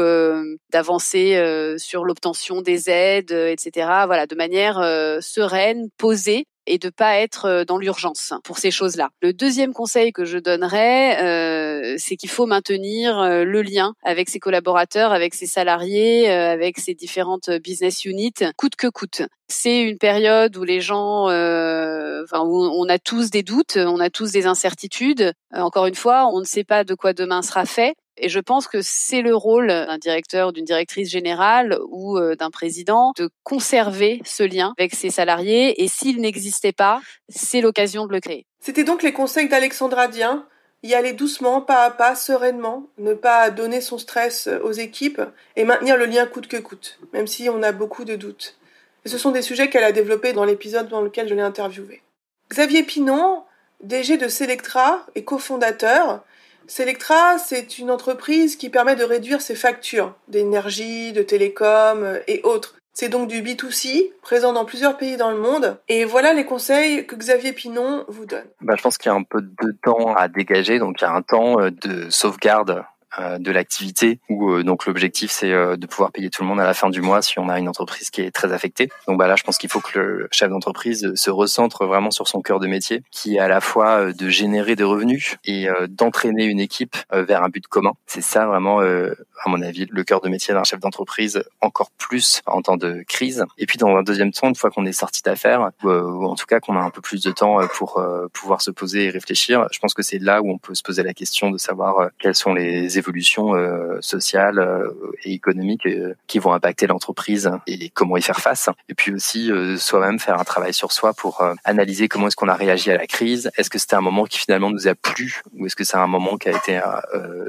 d'avancer 0.72 1.76
sur 1.78 2.04
l'obtention 2.04 2.62
des 2.62 2.90
aides, 2.90 3.32
etc. 3.32 3.88
Voilà, 4.06 4.28
de 4.28 4.36
manière 4.36 4.76
sereine, 5.22 5.88
posée 5.98 6.46
et 6.72 6.78
de 6.78 6.90
pas 6.90 7.18
être 7.18 7.46
euh, 7.46 7.66
dans 7.66 7.78
l'urgence 7.78 8.34
pour 8.46 8.58
ces 8.58 8.72
choses-là. 8.72 9.10
Le 9.22 9.34
deuxième 9.34 9.74
conseil 9.74 10.14
que 10.14 10.24
je 10.24 10.38
donnerais, 10.38 11.22
euh, 11.22 11.61
c'est 11.98 12.16
qu'il 12.16 12.30
faut 12.30 12.46
maintenir 12.46 13.20
euh, 13.20 13.44
le 13.44 13.62
lien 13.62 13.94
avec 14.04 14.30
ses 14.30 14.40
collaborateurs, 14.40 15.12
avec 15.12 15.34
ses 15.34 15.46
salariés, 15.46 16.30
avec 16.30 16.80
ses 16.80 16.94
différentes 16.94 17.50
business 17.50 18.06
units, 18.06 18.34
coûte 18.58 18.76
que 18.76 18.88
coûte. 18.88 19.24
C'est 19.48 19.82
une 19.82 19.98
période 19.98 20.56
où 20.56 20.64
les 20.64 20.80
gens, 20.80 21.26
enfin, 21.26 22.42
où 22.46 22.58
on 22.58 22.88
a 22.88 23.00
tous 23.00 23.32
des 23.32 23.44
doutes, 23.44 23.76
on 23.78 24.00
a 24.00 24.10
tous 24.10 24.32
des 24.32 24.46
incertitudes. 24.46 25.34
encore 25.54 25.88
une 25.88 25.96
fois, 25.96 26.28
on 26.28 26.40
ne 26.40 26.46
sait 26.46 26.64
pas 26.64 26.84
de 26.84 26.94
quoi 26.96 27.14
demain 27.14 27.42
sera 27.42 27.66
fait. 27.66 27.96
Et 28.18 28.30
je 28.30 28.40
pense 28.40 28.68
que 28.68 28.82
c'est 28.82 29.22
le 29.22 29.36
rôle 29.36 29.68
d'un 29.68 29.98
directeur, 29.98 30.54
d'une 30.54 30.66
directrice 30.66 31.10
générale 31.10 31.80
ou 31.90 32.18
euh, 32.18 32.36
d'un 32.36 32.52
président 32.52 33.14
de 33.18 33.30
conserver 33.44 34.22
ce 34.26 34.44
lien 34.44 34.74
avec 34.78 34.94
ses 34.94 35.10
salariés. 35.10 35.82
Et 35.84 35.88
s'il 35.88 36.22
n'existait 36.22 36.72
pas, 36.72 37.02
c'est 37.30 37.62
l'occasion 37.62 38.06
de 38.06 38.12
le 38.12 38.20
créer. 38.20 38.46
C'était 38.60 38.84
donc 38.84 39.02
les 39.02 39.14
conseils 39.14 39.50
d'Alexandra 39.50 40.08
Dien. 40.08 40.46
Y 40.84 40.96
aller 40.96 41.14
doucement, 41.14 41.62
pas 41.62 41.84
à 41.84 41.92
pas, 41.92 42.16
sereinement, 42.16 42.88
ne 42.98 43.14
pas 43.14 43.52
donner 43.52 43.82
son 43.82 43.98
stress 43.98 44.50
aux 44.64 44.72
équipes 44.72 45.22
et 45.56 45.64
maintenir 45.64 45.96
le 45.96 46.06
lien 46.06 46.26
coûte 46.26 46.48
que 46.48 46.58
coûte, 46.58 47.00
même 47.14 47.28
si 47.28 47.50
on 47.50 47.62
a 47.62 47.72
beaucoup 47.72 48.04
de 48.04 48.16
doutes. 48.16 48.58
Ce 49.06 49.18
sont 49.18 49.32
des 49.32 49.42
sujets 49.42 49.70
qu'elle 49.70 49.84
a 49.84 49.92
développés 49.92 50.34
dans 50.34 50.46
l'épisode 50.46 50.90
dans 50.90 51.02
lequel 51.02 51.28
je 51.28 51.36
l'ai 51.36 51.42
interviewé. 51.42 52.02
Xavier 52.50 52.84
Pinon, 52.84 53.44
DG 53.84 54.18
de 54.18 54.28
Selectra 54.28 55.06
et 55.16 55.24
cofondateur, 55.24 56.24
Selectra, 56.68 57.38
c'est 57.38 57.80
une 57.80 57.92
entreprise 57.92 58.56
qui 58.56 58.70
permet 58.70 58.96
de 58.96 59.04
réduire 59.04 59.42
ses 59.42 59.56
factures 59.56 60.14
d'énergie, 60.28 61.12
de 61.12 61.24
télécom 61.24 62.04
euh, 62.04 62.20
et 62.28 62.42
autres. 62.44 62.76
C'est 62.94 63.10
donc 63.10 63.30
du 63.30 63.42
B2C, 63.42 64.12
présent 64.22 64.52
dans 64.54 64.66
plusieurs 64.66 64.98
pays 64.98 65.16
dans 65.16 65.32
le 65.32 65.38
monde. 65.38 65.80
Et 65.88 66.04
voilà 66.04 66.34
les 66.34 66.46
conseils 66.46 67.06
que 67.08 67.16
Xavier 67.16 67.54
Pinon 67.54 68.04
vous 68.10 68.26
donne. 68.26 68.44
Bah, 68.60 68.76
je 68.78 68.82
pense 68.82 68.98
qu'il 68.98 69.10
y 69.10 69.14
a 69.14 69.18
un 69.18 69.24
peu 69.24 69.42
de 69.42 69.76
temps 69.82 70.14
à 70.14 70.28
dégager. 70.28 70.78
Donc 70.78 71.00
il 71.00 71.06
y 71.06 71.08
a 71.08 71.14
un 71.14 71.22
temps 71.22 71.60
euh, 71.62 71.72
de 71.72 72.10
sauvegarde 72.10 72.84
de 73.20 73.52
l'activité 73.52 74.20
où 74.30 74.52
euh, 74.52 74.64
donc 74.64 74.86
l'objectif 74.86 75.32
c'est 75.32 75.52
euh, 75.52 75.76
de 75.76 75.86
pouvoir 75.86 76.12
payer 76.12 76.30
tout 76.30 76.44
le 76.44 76.48
monde 76.48 76.60
à 76.60 76.64
la 76.64 76.74
fin 76.74 76.90
du 76.90 77.02
mois 77.02 77.22
si 77.22 77.40
on 77.40 77.50
a 77.50 77.60
une 77.60 77.68
entreprise 77.68 78.10
qui 78.10 78.22
est 78.22 78.32
très 78.32 78.54
affectée. 78.54 78.90
Donc 79.08 79.18
bah 79.20 79.28
là 79.28 79.36
je 79.36 79.44
pense 79.44 79.58
qu'il 79.58 79.70
faut 79.70 79.82
que 79.82 80.00
le 80.00 80.28
chef 80.32 80.50
d'entreprise 80.50 81.12
se 81.16 81.30
recentre 81.30 81.86
vraiment 81.86 82.12
sur 82.12 82.28
son 82.28 82.42
cœur 82.42 82.60
de 82.60 82.68
métier 82.68 83.04
qui 83.12 83.36
est 83.36 83.40
à 83.40 83.48
la 83.48 83.62
fois 83.62 84.14
de 84.14 84.30
générer 84.30 84.76
des 84.76 84.84
revenus 84.84 85.38
et 85.46 85.68
d'entraîner 85.90 86.46
une 86.46 86.60
équipe 86.60 86.96
vers 87.12 87.44
un 87.44 87.50
but 87.50 87.68
commun. 87.68 87.94
C'est 88.06 88.22
ça 88.22 88.46
vraiment 88.46 88.80
à 88.80 89.50
mon 89.50 89.62
avis 89.62 89.88
le 89.90 90.04
cœur 90.04 90.22
de 90.22 90.30
métier 90.30 90.54
d'un 90.54 90.64
chef 90.64 90.80
d'entreprise 90.80 91.44
encore 91.62 91.92
plus 91.98 92.42
en 92.46 92.62
temps 92.62 92.78
de 92.78 93.04
crise. 93.08 93.46
Et 93.58 93.66
puis 93.66 93.78
dans 93.78 93.96
un 93.96 94.04
deuxième 94.04 94.32
temps 94.32 94.48
une 94.48 94.56
fois 94.56 94.70
qu'on 94.70 94.86
est 94.86 94.94
sorti 94.94 95.22
d'affaires 95.22 95.72
ou, 95.84 95.90
en 95.90 96.36
tout 96.36 96.46
cas 96.46 96.60
qu'on 96.60 96.78
a 96.78 96.82
un 96.82 96.90
peu 96.90 97.02
plus 97.02 97.24
de 97.24 97.32
temps 97.32 97.60
pour 97.76 98.02
pouvoir 98.34 98.62
se 98.62 98.72
poser 98.72 99.06
et 99.06 99.10
réfléchir, 99.10 99.68
je 99.72 99.80
pense 99.80 99.94
que 99.94 100.04
c'est 100.04 100.20
là 100.20 100.42
où 100.42 100.50
on 100.52 100.58
peut 100.58 100.76
se 100.76 100.84
poser 100.84 101.04
la 101.04 101.14
question 101.14 101.52
de 101.52 101.58
savoir 101.58 102.10
quels 102.20 102.36
sont 102.36 102.54
les 102.54 102.98
évolutions 103.02 103.56
euh, 103.56 103.98
sociales 104.02 104.60
euh, 104.60 104.92
et 105.24 105.34
économiques 105.34 105.86
euh, 105.86 106.14
qui 106.28 106.40
vont 106.40 106.54
impacter 106.54 106.88
l'entreprise 106.88 107.52
et 107.68 107.90
comment 107.90 108.18
y 108.18 108.22
faire 108.22 108.40
face. 108.40 108.70
Et 108.90 108.94
puis 108.94 109.14
aussi 109.14 109.52
soi-même 109.78 110.20
faire 110.20 110.40
un 110.40 110.44
travail 110.44 110.74
sur 110.74 110.92
soi 110.92 111.14
pour 111.14 111.44
analyser 111.64 112.08
comment 112.08 112.28
est-ce 112.28 112.36
qu'on 112.36 112.48
a 112.48 112.56
réagi 112.56 112.92
à 112.92 112.98
la 112.98 113.08
crise. 113.08 113.52
Est-ce 113.58 113.70
que 113.70 113.80
c'était 113.80 113.96
un 113.96 114.02
moment 114.02 114.26
qui 114.26 114.40
finalement 114.40 114.70
nous 114.70 114.88
a 114.88 114.96
plu 114.96 115.42
ou 115.54 115.66
est-ce 115.66 115.76
que 115.76 115.84
c'est 115.84 115.98
un 115.98 116.08
moment 116.08 116.38
qui 116.38 116.50
a 116.50 116.52
été 116.52 116.80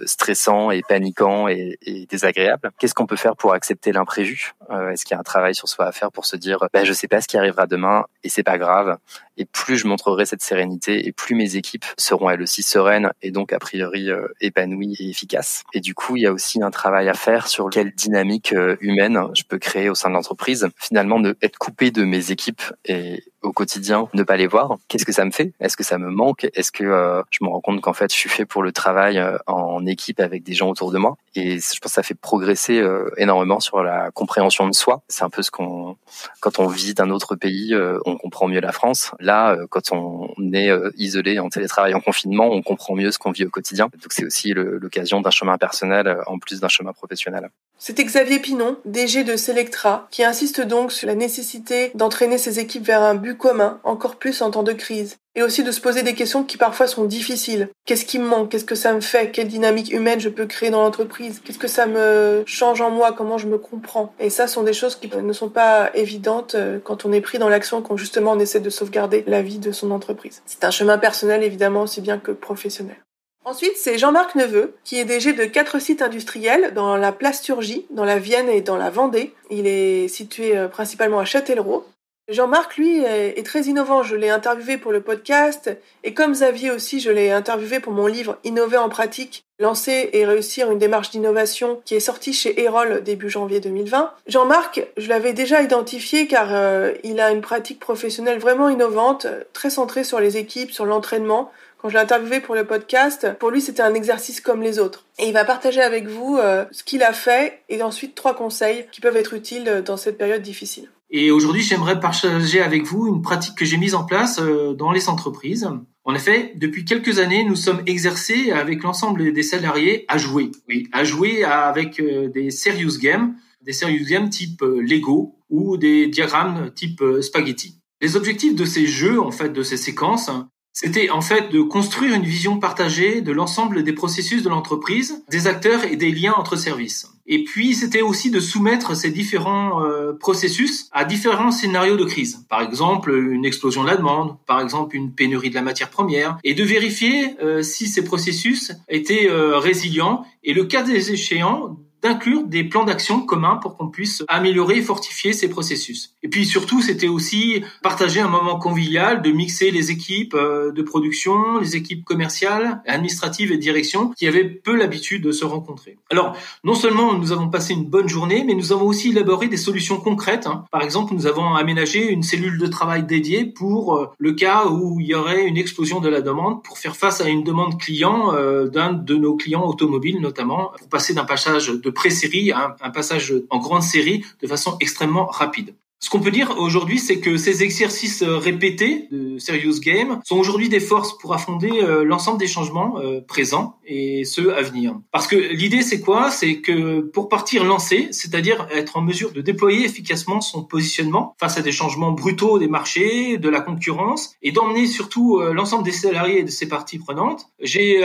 stressant 0.05 0.71
et 0.71 0.83
paniquant 0.83 1.49
et, 1.49 1.79
désagréable? 2.09 2.71
Qu'est-ce 2.79 2.95
qu'on 2.95 3.07
peut 3.07 3.17
faire 3.17 3.37
pour 3.37 3.53
accepter 3.55 3.93
l'imprévu? 3.93 4.55
Est-ce 4.91 5.05
qu'il 5.05 5.15
y 5.15 5.17
a 5.17 5.21
un 5.21 5.25
travail 5.25 5.55
sur 5.55 5.69
soi 5.69 5.87
à 5.87 5.93
faire 5.93 6.11
pour 6.11 6.27
se 6.27 6.37
dire 6.37 6.59
bah, 6.73 6.85
je 6.85 6.93
sais 6.93 7.09
pas 7.09 7.21
ce 7.21 7.29
qui 7.29 7.37
arrivera 7.37 7.67
demain 7.67 8.07
et 8.25 8.29
c'est 8.29 8.43
pas 8.43 8.59
grave 8.59 8.99
et 9.43 9.45
plus 9.45 9.77
je 9.77 9.87
montrerai 9.87 10.25
cette 10.25 10.43
sérénité 10.43 11.07
et 11.07 11.13
plus 11.13 11.35
mes 11.35 11.57
équipes 11.57 11.85
seront 11.99 12.31
elles 12.31 12.43
aussi 12.43 12.63
sereines 12.63 13.13
et 13.23 13.31
donc 13.31 13.53
a 13.53 13.59
priori 13.59 14.09
épanouies 14.41 14.97
et 15.01 15.11
efficaces. 15.11 15.65
Et 15.73 15.81
du 15.81 15.95
coup, 15.95 16.17
il 16.17 16.23
y 16.23 16.27
a 16.27 16.33
aussi 16.33 16.63
un 16.63 16.71
travail 16.71 17.09
à 17.09 17.15
faire 17.15 17.49
sur 17.49 17.69
quelle 17.71 17.93
dynamique 17.93 18.53
euh, 18.53 18.77
humaine 18.81 19.19
je 19.35 19.43
peux 19.45 19.59
créer 19.59 19.89
au 19.89 19.95
sein 19.95 20.09
de 20.09 20.15
l'entreprise. 20.15 20.69
Finalement, 20.77 21.21
de 21.21 21.37
être 21.43 21.59
coupé 21.59 21.91
de 21.91 22.05
mes 22.05 22.31
équipes 22.31 22.63
et 22.85 23.25
au 23.43 23.53
quotidien, 23.53 24.09
ne 24.15 24.23
pas 24.23 24.37
les 24.37 24.47
voir. 24.47 24.77
Qu'est-ce 24.89 25.05
que 25.05 25.13
ça 25.13 25.25
me 25.25 25.31
fait? 25.31 25.53
Est-ce 25.61 25.77
que 25.77 25.83
ça 25.85 25.99
me 25.99 26.11
manque? 26.11 26.49
Est-ce 26.55 26.73
que 26.73 26.85
euh, 26.85 27.23
je 27.31 27.45
me 27.45 27.49
rends 27.49 27.61
compte 27.61 27.81
qu'en 27.81 27.93
fait, 27.93 28.13
je 28.13 28.17
suis 28.17 28.31
fait 28.31 28.47
pour 28.47 28.63
le 28.63 28.73
travail 28.73 29.19
euh, 29.19 29.37
en 29.47 29.85
équipe 29.87 30.21
avec 30.21 30.43
des 30.43 30.55
gens 30.55 30.69
autour 30.69 30.93
de 30.93 30.99
moi? 30.99 31.17
Et 31.35 31.59
je 31.59 31.81
pense 31.81 31.91
que 31.91 31.91
ça 31.91 32.03
fait 32.03 32.15
progresser 32.15 32.79
euh, 32.79 33.11
énormément 33.17 33.61
sur 33.61 33.83
la 33.83 34.11
compréhension 34.13 34.69
de 34.69 34.75
soi. 34.75 35.03
C'est 35.09 35.25
un 35.25 35.31
peu 35.31 35.43
ce 35.43 35.51
qu'on, 35.51 35.97
quand 36.41 36.59
on 36.59 36.69
vit 36.69 36.95
d'un 36.95 37.11
autre 37.11 37.35
pays, 37.37 37.75
on 38.05 38.17
comprend 38.17 38.49
mieux 38.49 38.61
la 38.61 38.73
France. 38.73 39.13
Là, 39.19 39.57
quand 39.71 39.93
on 39.93 40.29
est 40.53 40.71
isolé 40.97 41.39
en 41.39 41.49
télétravail, 41.49 41.95
en 41.95 42.01
confinement, 42.01 42.49
on 42.51 42.63
comprend 42.63 42.95
mieux 42.95 43.11
ce 43.11 43.19
qu'on 43.19 43.33
vit 43.33 43.45
au 43.45 43.51
quotidien. 43.51 43.87
Donc 43.87 44.13
c'est 44.13 44.25
aussi 44.25 44.53
l'occasion 44.55 45.21
d'un 45.21 45.31
chemin 45.31 45.59
personnel 45.59 46.19
en 46.27 46.39
plus 46.39 46.61
d'un 46.61 46.69
chemin 46.69 46.93
professionnel. 46.93 47.49
C'était 47.85 48.05
Xavier 48.05 48.39
Pinon, 48.39 48.77
DG 48.85 49.25
de 49.25 49.35
Selectra, 49.35 50.07
qui 50.13 50.23
insiste 50.23 50.61
donc 50.61 50.93
sur 50.93 51.09
la 51.09 51.17
nécessité 51.17 51.91
d'entraîner 51.97 52.39
ses 52.39 52.61
équipes 52.61 52.87
vers 52.87 53.03
un 53.03 53.17
but 53.17 53.37
commun, 53.37 53.81
encore 53.83 54.15
plus 54.15 54.41
en 54.41 54.53
temps 54.53 54.63
de 54.63 54.73
crise, 54.73 55.17
et 55.35 55.43
aussi 55.43 55.65
de 55.65 55.73
se 55.73 55.81
poser 55.81 56.05
des 56.05 56.15
questions 56.15 56.45
qui 56.45 56.59
parfois 56.59 56.87
sont 56.87 57.07
difficiles. 57.07 57.71
Qu'est-ce 57.85 58.05
qui 58.05 58.21
me 58.21 58.25
manque? 58.25 58.51
Qu'est-ce 58.51 58.65
que 58.65 58.77
ça 58.77 58.93
me 58.93 59.01
fait? 59.01 59.33
Quelle 59.33 59.49
dynamique 59.49 59.93
humaine 59.93 60.21
je 60.21 60.29
peux 60.29 60.47
créer 60.47 60.71
dans 60.71 60.83
l'entreprise? 60.83 61.43
Qu'est-ce 61.45 61.59
que 61.59 61.67
ça 61.67 61.87
me 61.87 62.45
change 62.47 62.81
en 62.81 62.91
moi? 62.93 63.11
Comment 63.11 63.37
je 63.37 63.49
me 63.49 63.59
comprends? 63.59 64.15
Et 64.21 64.31
ça 64.31 64.47
sont 64.47 64.63
des 64.63 64.75
choses 64.75 64.95
qui 64.95 65.11
ne 65.13 65.33
sont 65.33 65.49
pas 65.49 65.91
évidentes 65.95 66.55
euh, 66.55 66.79
quand 66.79 67.05
on 67.05 67.13
est 67.13 67.21
pris 67.21 67.41
dans 67.41 67.49
l'action, 67.49 67.83
quand 67.83 67.97
justement 67.97 68.31
on 68.31 68.39
essaie 68.39 68.61
de 68.61 68.71
sauvegarder 68.71 69.25
la 69.27 69.43
vie 69.43 69.59
de 69.59 69.73
son 69.73 69.91
entreprise. 69.91 70.41
C'est 70.47 70.63
un 70.63 70.71
chemin 70.71 70.99
personnel 70.99 71.43
évidemment 71.43 71.83
aussi 71.83 72.01
bien 72.01 72.19
que 72.19 72.31
professionnel. 72.31 72.99
Ensuite, 73.45 73.77
c'est 73.77 73.99
Jean-Marc 73.99 74.37
Neveu, 74.37 74.75
qui 74.85 75.01
est 75.01 75.05
DG 75.05 75.33
de 75.33 75.45
quatre 75.45 75.81
sites 75.81 76.01
industriels 76.01 76.73
dans 76.75 76.97
la 76.97 77.11
plasturgie, 77.11 77.87
dans 77.91 78.05
la 78.05 78.19
Vienne 78.19 78.49
et 78.49 78.61
dans 78.61 78.77
la 78.77 78.89
Vendée. 78.89 79.35
Il 79.51 79.67
est 79.67 80.07
situé 80.07 80.57
euh, 80.57 80.69
principalement 80.69 81.19
à 81.19 81.25
Châtellerault. 81.25 81.85
Jean-Marc, 82.29 82.77
lui, 82.77 83.03
est 83.03 83.45
très 83.45 83.63
innovant. 83.63 84.05
Je 84.05 84.15
l'ai 84.15 84.31
interviewé 84.31 84.79
pour 84.79 84.93
le 84.93 85.01
podcast 85.01 85.77
et 86.05 86.15
comme 86.15 86.33
Xavier 86.33 86.71
aussi, 86.71 87.01
je 87.01 87.11
l'ai 87.11 87.33
interviewé 87.33 87.81
pour 87.81 87.93
mon 87.93 88.07
livre 88.07 88.39
Innover 88.45 88.77
en 88.77 88.89
pratique, 88.89 89.45
lancer 89.59 90.09
et 90.13 90.25
réussir 90.25 90.71
une 90.71 90.79
démarche 90.79 91.11
d'innovation 91.11 91.83
qui 91.85 91.97
est 91.97 92.01
sorti 92.01 92.33
chez 92.33 92.63
Erol 92.63 93.03
début 93.03 93.29
janvier 93.29 93.59
2020. 93.59 94.13
Jean-Marc, 94.29 94.87
je 94.97 95.09
l'avais 95.09 95.33
déjà 95.33 95.63
identifié 95.63 96.29
car 96.29 96.55
euh, 96.55 96.93
il 97.03 97.21
a 97.21 97.33
une 97.33 97.41
pratique 97.41 97.81
professionnelle 97.81 98.39
vraiment 98.39 98.69
innovante, 98.69 99.27
très 99.53 99.71
centrée 99.71 100.05
sur 100.05 100.21
les 100.21 100.37
équipes, 100.37 100.71
sur 100.71 100.87
l'entraînement, 100.87 101.51
quand 101.83 101.89
je 101.89 101.95
l'ai 101.95 102.01
interviewé 102.01 102.39
pour 102.39 102.55
le 102.55 102.65
podcast, 102.65 103.37
pour 103.41 103.51
lui 103.51 103.61
c'était 103.61 103.83
un 103.83 103.95
exercice 103.95 104.41
comme 104.41 104.63
les 104.63 104.79
autres. 104.79 105.05
Et 105.19 105.27
il 105.27 105.33
va 105.33 105.45
partager 105.45 105.81
avec 105.81 106.07
vous 106.07 106.37
euh, 106.37 106.65
ce 106.71 106.85
qu'il 106.85 107.03
a 107.03 107.13
fait 107.13 107.61
et 107.69 107.83
ensuite 107.83 108.15
trois 108.15 108.37
conseils 108.37 108.87
qui 108.93 109.01
peuvent 109.01 109.17
être 109.17 109.35
utiles 109.35 109.83
dans 109.85 109.97
cette 109.97 110.17
période 110.17 110.43
difficile. 110.43 110.89
Et 111.11 111.31
aujourd'hui, 111.31 111.61
j'aimerais 111.61 112.01
partager 112.01 112.63
avec 112.63 112.85
vous 112.85 113.07
une 113.09 113.21
pratique 113.21 113.57
que 113.57 113.65
j'ai 113.65 113.77
mise 113.77 113.95
en 113.95 114.05
place 114.05 114.39
euh, 114.39 114.75
dans 114.75 114.93
les 114.93 115.09
entreprises. 115.09 115.69
En 116.05 116.15
effet, 116.15 116.53
depuis 116.55 116.85
quelques 116.85 117.19
années, 117.19 117.45
nous 117.45 117.57
sommes 117.57 117.83
exercés 117.87 118.53
avec 118.53 118.83
l'ensemble 118.83 119.33
des 119.33 119.43
salariés 119.43 120.05
à 120.09 120.19
jouer. 120.19 120.53
Oui, 120.69 120.89
à 120.93 121.03
jouer 121.03 121.43
avec 121.43 121.99
euh, 121.99 122.29
des 122.29 122.51
serious 122.53 122.99
games, 122.99 123.35
des 123.61 123.73
serious 123.73 124.07
games 124.09 124.31
type 124.31 124.63
Lego 124.63 125.35
ou 125.51 125.77
des 125.77 126.07
diagrammes 126.07 126.71
type 126.75 127.03
spaghetti. 127.21 127.81
Les 128.01 128.17
objectifs 128.17 128.55
de 128.55 128.65
ces 128.65 128.87
jeux, 128.87 129.21
en 129.21 129.33
fait, 129.33 129.51
de 129.51 129.63
ces 129.63 129.77
séquences, 129.77 130.31
c'était 130.73 131.11
en 131.11 131.21
fait 131.21 131.51
de 131.51 131.61
construire 131.61 132.15
une 132.15 132.25
vision 132.25 132.59
partagée 132.59 133.21
de 133.21 133.33
l'ensemble 133.33 133.83
des 133.83 133.93
processus 133.93 134.43
de 134.43 134.49
l'entreprise, 134.49 135.23
des 135.31 135.47
acteurs 135.47 135.85
et 135.85 135.97
des 135.97 136.11
liens 136.11 136.35
entre 136.37 136.57
services. 136.57 137.09
Et 137.27 137.45
puis 137.45 137.75
c'était 137.75 138.03
aussi 138.03 138.31
de 138.31 138.41
soumettre 138.41 138.97
ces 138.97 139.11
différents 139.11 139.85
euh, 139.85 140.13
processus 140.13 140.89
à 140.93 141.05
différents 141.05 141.51
scénarios 141.51 141.97
de 141.97 142.05
crise. 142.05 142.45
Par 142.49 142.63
exemple, 142.63 143.15
une 143.15 143.45
explosion 143.45 143.83
de 143.85 143.89
la 143.89 143.97
demande, 143.97 144.37
par 144.47 144.61
exemple 144.61 144.97
une 144.97 145.13
pénurie 145.13 145.51
de 145.51 145.55
la 145.55 145.63
matière 145.63 145.91
première, 145.91 146.39
et 146.43 146.55
de 146.55 146.65
vérifier 146.65 147.37
euh, 147.43 147.63
si 147.63 147.87
ces 147.87 148.03
processus 148.03 148.73
étaient 148.89 149.31
euh, 149.31 149.59
résilients 149.59 150.25
et 150.43 150.53
le 150.53 150.65
cas 150.65 150.83
des 150.83 151.13
échéants 151.13 151.77
d'inclure 152.03 152.45
des 152.47 152.65
plans 152.65 152.85
d'action 152.85 153.21
communs 153.21 153.57
pour 153.57 153.77
qu'on 153.77 153.89
puisse 153.89 154.25
améliorer 154.29 154.79
et 154.79 154.83
fortifier 154.83 155.33
ces 155.33 155.49
processus. 155.49 156.15
Et 156.23 156.29
puis 156.29 156.45
surtout, 156.45 156.83
c'était 156.83 157.09
aussi 157.09 157.63
partager 157.83 158.21
un 158.21 158.29
moment 158.29 158.59
convivial, 158.59 159.23
de 159.23 159.31
mixer 159.31 159.71
les 159.71 159.91
équipes 159.91 160.35
euh, 160.35 160.73
de 160.73 160.83
production, 160.83 161.59
les 161.59 161.77
équipes 161.77 162.05
commerciales, 162.05 162.83
administratives 162.87 163.53
et 163.53 163.59
direction 163.59 164.11
qui 164.11 164.27
avaient 164.27 164.45
peu 164.45 164.77
l'habitude 164.77 165.23
de 165.23 165.33
se 165.33 165.45
rencontrer. 165.45 165.99
Alors, 166.11 166.37
non 166.65 166.75
seulement 166.75 167.15
nous 167.15 167.33
avons 167.33 167.49
passé 167.49 167.75
une 167.75 167.85
bonne 167.85 168.09
journée, 168.09 168.45
mais 168.47 168.55
nous 168.55 168.73
avons 168.73 168.87
aussi 168.87 169.11
élaboré 169.11 169.49
des 169.49 169.57
solutions 169.57 169.99
concrètes. 169.99 170.47
Hein. 170.47 170.65
Par 170.71 170.83
exemple, 170.83 171.15
nous 171.15 171.27
avons 171.27 171.55
aménagé 171.55 172.11
une 172.11 172.23
cellule 172.23 172.59
de 172.59 172.67
travail 172.67 173.05
dédiée 173.05 173.45
pour 173.45 173.97
euh, 173.97 174.07
le 174.19 174.33
cas 174.33 174.67
où 174.67 175.01
il 175.01 175.07
y 175.07 175.15
aurait 175.15 175.47
une 175.47 175.57
explosion 175.57 176.01
de 176.01 176.09
la 176.09 176.21
demande 176.21 176.63
pour 176.63 176.79
faire 176.79 176.97
face 176.97 177.21
à 177.21 177.29
une 177.29 177.45
demande 177.45 177.81
client 177.81 178.35
euh, 178.35 178.69
d'un 178.69 178.93
de 178.93 179.15
nos 179.15 179.37
clients 179.37 179.67
automobiles 179.67 180.21
notamment, 180.21 180.73
pour 180.79 180.89
passer 180.89 181.15
d'un 181.15 181.25
passage 181.25 181.69
de 181.69 181.91
pré-série 181.93 182.53
un, 182.53 182.91
passage 182.91 183.35
en 183.51 183.59
grande 183.59 183.83
série 183.83 184.25
de 184.41 184.47
façon 184.47 184.77
extrêmement 184.81 185.27
rapide. 185.27 185.75
Ce 186.05 186.11
qu'on 186.11 186.19
peut 186.19 186.33
dire 186.33 186.57
aujourd'hui, 186.59 186.99
c'est 186.99 187.21
que 187.21 187.37
ces 187.37 187.63
exercices 187.63 188.23
euh, 188.23 188.37
répétés 188.37 189.07
de 189.13 189.39
Serious 189.39 189.79
Game 189.79 190.21
sont 190.25 190.37
aujourd'hui 190.37 190.69
des 190.69 190.81
forces 190.81 191.17
pour 191.17 191.33
affronter 191.33 191.81
euh, 191.81 192.03
l'ensemble 192.03 192.41
des 192.41 192.49
changements 192.49 192.99
euh, 192.99 193.21
présents 193.21 193.77
et 193.87 194.25
ceux 194.25 194.53
à 194.53 194.63
venir. 194.63 194.99
Parce 195.13 195.29
que 195.29 195.37
l'idée, 195.37 195.83
c'est 195.83 196.01
quoi? 196.01 196.33
C'est 196.33 196.57
que 196.57 197.03
pour 197.03 197.29
partir 197.29 197.63
lancé, 197.63 198.09
c'est-à-dire 198.11 198.67
être 198.73 198.97
en 198.97 199.01
mesure 199.01 199.31
de 199.31 199.41
déployer 199.43 199.85
efficacement 199.85 200.41
son 200.41 200.65
positionnement 200.65 201.37
face 201.39 201.57
à 201.57 201.63
des 201.63 201.71
changements 201.71 202.11
brutaux 202.11 202.59
des 202.59 202.67
marchés, 202.67 203.39
de 203.39 203.49
la 203.49 203.61
concurrence, 203.61 204.35
et 204.43 204.51
d'emmener 204.51 204.89
surtout 204.89 205.41
l'ensemble 205.41 205.85
des 205.85 205.93
salariés 205.93 206.41
et 206.41 206.45
de 206.45 206.51
ses 206.51 206.67
parties 206.67 206.99
prenantes, 206.99 207.49
j'ai 207.61 208.05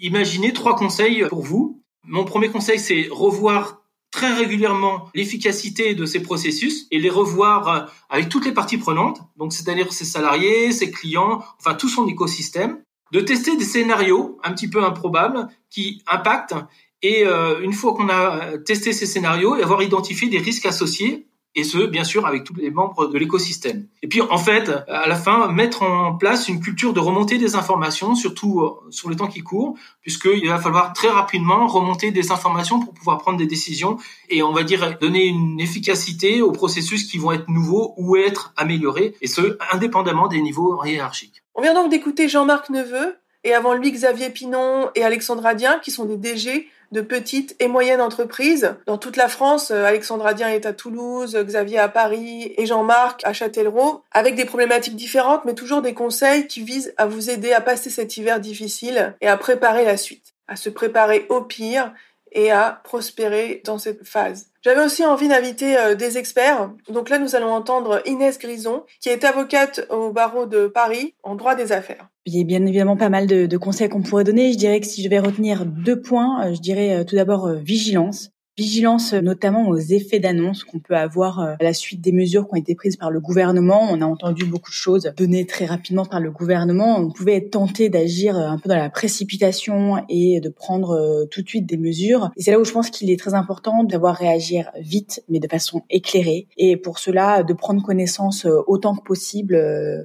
imaginé 0.00 0.52
trois 0.52 0.76
conseils 0.76 1.24
pour 1.28 1.42
vous 1.42 1.81
mon 2.04 2.24
premier 2.24 2.50
conseil, 2.50 2.78
c'est 2.78 3.08
revoir 3.10 3.82
très 4.10 4.32
régulièrement 4.32 5.08
l'efficacité 5.14 5.94
de 5.94 6.04
ces 6.04 6.20
processus 6.20 6.86
et 6.90 6.98
les 6.98 7.10
revoir 7.10 7.68
euh, 7.68 7.80
avec 8.10 8.28
toutes 8.28 8.44
les 8.44 8.52
parties 8.52 8.76
prenantes, 8.76 9.20
donc 9.36 9.52
c'est-à-dire 9.52 9.92
ses 9.92 10.04
salariés, 10.04 10.70
ses 10.72 10.90
clients, 10.90 11.42
enfin 11.58 11.74
tout 11.74 11.88
son 11.88 12.06
écosystème, 12.06 12.82
de 13.12 13.20
tester 13.20 13.56
des 13.56 13.64
scénarios 13.64 14.38
un 14.44 14.52
petit 14.52 14.68
peu 14.68 14.84
improbables 14.84 15.48
qui 15.70 16.02
impactent. 16.06 16.54
Et 17.00 17.24
euh, 17.24 17.60
une 17.62 17.72
fois 17.72 17.94
qu'on 17.94 18.08
a 18.10 18.58
testé 18.58 18.92
ces 18.92 19.06
scénarios, 19.06 19.54
avoir 19.54 19.82
identifié 19.82 20.28
des 20.28 20.38
risques 20.38 20.66
associés 20.66 21.26
et 21.54 21.64
ce, 21.64 21.78
bien 21.78 22.04
sûr, 22.04 22.26
avec 22.26 22.44
tous 22.44 22.54
les 22.54 22.70
membres 22.70 23.06
de 23.06 23.18
l'écosystème. 23.18 23.86
Et 24.02 24.08
puis, 24.08 24.22
en 24.22 24.38
fait, 24.38 24.70
à 24.88 25.06
la 25.06 25.16
fin, 25.16 25.48
mettre 25.52 25.82
en 25.82 26.14
place 26.14 26.48
une 26.48 26.60
culture 26.60 26.92
de 26.92 27.00
remonter 27.00 27.36
des 27.36 27.56
informations, 27.56 28.14
surtout 28.14 28.60
euh, 28.60 28.90
sur 28.90 29.08
le 29.10 29.16
temps 29.16 29.26
qui 29.26 29.40
court, 29.40 29.76
puisqu'il 30.00 30.48
va 30.48 30.58
falloir 30.58 30.92
très 30.94 31.08
rapidement 31.08 31.66
remonter 31.66 32.10
des 32.10 32.32
informations 32.32 32.80
pour 32.80 32.94
pouvoir 32.94 33.18
prendre 33.18 33.38
des 33.38 33.46
décisions 33.46 33.98
et, 34.30 34.42
on 34.42 34.52
va 34.52 34.62
dire, 34.62 34.98
donner 34.98 35.26
une 35.26 35.60
efficacité 35.60 36.40
aux 36.40 36.52
processus 36.52 37.10
qui 37.10 37.18
vont 37.18 37.32
être 37.32 37.48
nouveaux 37.48 37.94
ou 37.98 38.16
être 38.16 38.54
améliorés, 38.56 39.14
et 39.20 39.26
ce, 39.26 39.58
indépendamment 39.72 40.28
des 40.28 40.40
niveaux 40.40 40.82
hiérarchiques. 40.84 41.42
On 41.54 41.60
vient 41.60 41.74
donc 41.74 41.90
d'écouter 41.90 42.28
Jean-Marc 42.28 42.70
Neveu, 42.70 43.16
et 43.44 43.54
avant 43.54 43.74
lui 43.74 43.90
Xavier 43.90 44.30
Pinon 44.30 44.90
et 44.94 45.02
Alexandre 45.02 45.44
Adien, 45.44 45.78
qui 45.80 45.90
sont 45.90 46.04
des 46.04 46.16
DG 46.16 46.68
de 46.92 47.00
petites 47.00 47.56
et 47.58 47.68
moyennes 47.68 48.00
entreprises. 48.00 48.76
Dans 48.86 48.98
toute 48.98 49.16
la 49.16 49.28
France, 49.28 49.70
euh, 49.70 49.84
Alexandre 49.84 50.26
Adien 50.26 50.48
est 50.48 50.66
à 50.66 50.72
Toulouse, 50.72 51.36
Xavier 51.36 51.78
à 51.78 51.88
Paris 51.88 52.54
et 52.56 52.66
Jean-Marc 52.66 53.22
à 53.24 53.32
Châtellerault, 53.32 54.02
avec 54.12 54.34
des 54.34 54.44
problématiques 54.44 54.96
différentes, 54.96 55.44
mais 55.44 55.54
toujours 55.54 55.82
des 55.82 55.94
conseils 55.94 56.46
qui 56.46 56.62
visent 56.62 56.94
à 56.96 57.06
vous 57.06 57.30
aider 57.30 57.52
à 57.52 57.60
passer 57.60 57.90
cet 57.90 58.16
hiver 58.16 58.38
difficile 58.38 59.16
et 59.20 59.28
à 59.28 59.36
préparer 59.36 59.84
la 59.84 59.96
suite, 59.96 60.34
à 60.46 60.56
se 60.56 60.70
préparer 60.70 61.26
au 61.28 61.40
pire 61.40 61.92
et 62.32 62.50
à 62.50 62.80
prospérer 62.84 63.62
dans 63.64 63.78
cette 63.78 64.06
phase. 64.06 64.48
J'avais 64.62 64.84
aussi 64.84 65.04
envie 65.04 65.28
d'inviter 65.28 65.76
euh, 65.76 65.94
des 65.94 66.18
experts. 66.18 66.70
Donc 66.88 67.08
là, 67.08 67.18
nous 67.18 67.34
allons 67.34 67.52
entendre 67.52 68.00
Inès 68.06 68.38
Grison, 68.38 68.84
qui 69.00 69.08
est 69.08 69.24
avocate 69.24 69.86
au 69.90 70.12
barreau 70.12 70.46
de 70.46 70.66
Paris 70.68 71.14
en 71.22 71.34
droit 71.34 71.54
des 71.54 71.72
affaires. 71.72 72.08
Il 72.26 72.36
y 72.36 72.40
a 72.40 72.44
bien 72.44 72.64
évidemment 72.64 72.96
pas 72.96 73.08
mal 73.08 73.26
de, 73.26 73.56
conseils 73.56 73.88
qu'on 73.88 74.02
pourrait 74.02 74.24
donner. 74.24 74.52
Je 74.52 74.58
dirais 74.58 74.80
que 74.80 74.86
si 74.86 75.02
je 75.02 75.08
vais 75.08 75.18
retenir 75.18 75.66
deux 75.66 76.00
points, 76.00 76.46
euh, 76.46 76.54
je 76.54 76.60
dirais 76.60 76.94
euh, 76.94 77.04
tout 77.04 77.16
d'abord 77.16 77.52
vigilance. 77.54 78.30
Vigilance 78.58 79.14
notamment 79.14 79.66
aux 79.68 79.78
effets 79.78 80.20
d'annonce 80.20 80.62
qu'on 80.62 80.78
peut 80.78 80.94
avoir 80.94 81.40
euh, 81.40 81.54
à 81.58 81.64
la 81.64 81.72
suite 81.72 82.02
des 82.02 82.12
mesures 82.12 82.46
qui 82.46 82.52
ont 82.52 82.60
été 82.60 82.74
prises 82.74 82.96
par 82.96 83.10
le 83.10 83.18
gouvernement. 83.18 83.88
On 83.90 84.02
a 84.02 84.04
entendu 84.04 84.44
beaucoup 84.44 84.70
de 84.70 84.74
choses 84.74 85.10
données 85.16 85.46
très 85.46 85.64
rapidement 85.64 86.04
par 86.04 86.20
le 86.20 86.30
gouvernement. 86.30 86.98
On 86.98 87.10
pouvait 87.10 87.36
être 87.36 87.52
tenté 87.52 87.88
d'agir 87.88 88.36
euh, 88.36 88.46
un 88.46 88.58
peu 88.58 88.68
dans 88.68 88.76
la 88.76 88.90
précipitation 88.90 90.04
et 90.10 90.40
de 90.40 90.50
prendre 90.50 90.90
euh, 90.90 91.24
tout 91.30 91.40
de 91.40 91.48
suite 91.48 91.64
des 91.64 91.78
mesures. 91.78 92.30
Et 92.36 92.42
c'est 92.42 92.50
là 92.50 92.60
où 92.60 92.64
je 92.66 92.72
pense 92.72 92.90
qu'il 92.90 93.10
est 93.10 93.18
très 93.18 93.32
important 93.32 93.84
d'avoir 93.84 94.16
réagir 94.16 94.70
vite, 94.78 95.24
mais 95.30 95.38
de 95.38 95.48
façon 95.48 95.80
éclairée. 95.88 96.46
Et 96.58 96.76
pour 96.76 96.98
cela, 96.98 97.44
de 97.44 97.54
prendre 97.54 97.82
connaissance 97.82 98.46
autant 98.66 98.94
que 98.94 99.02
possible 99.02 99.56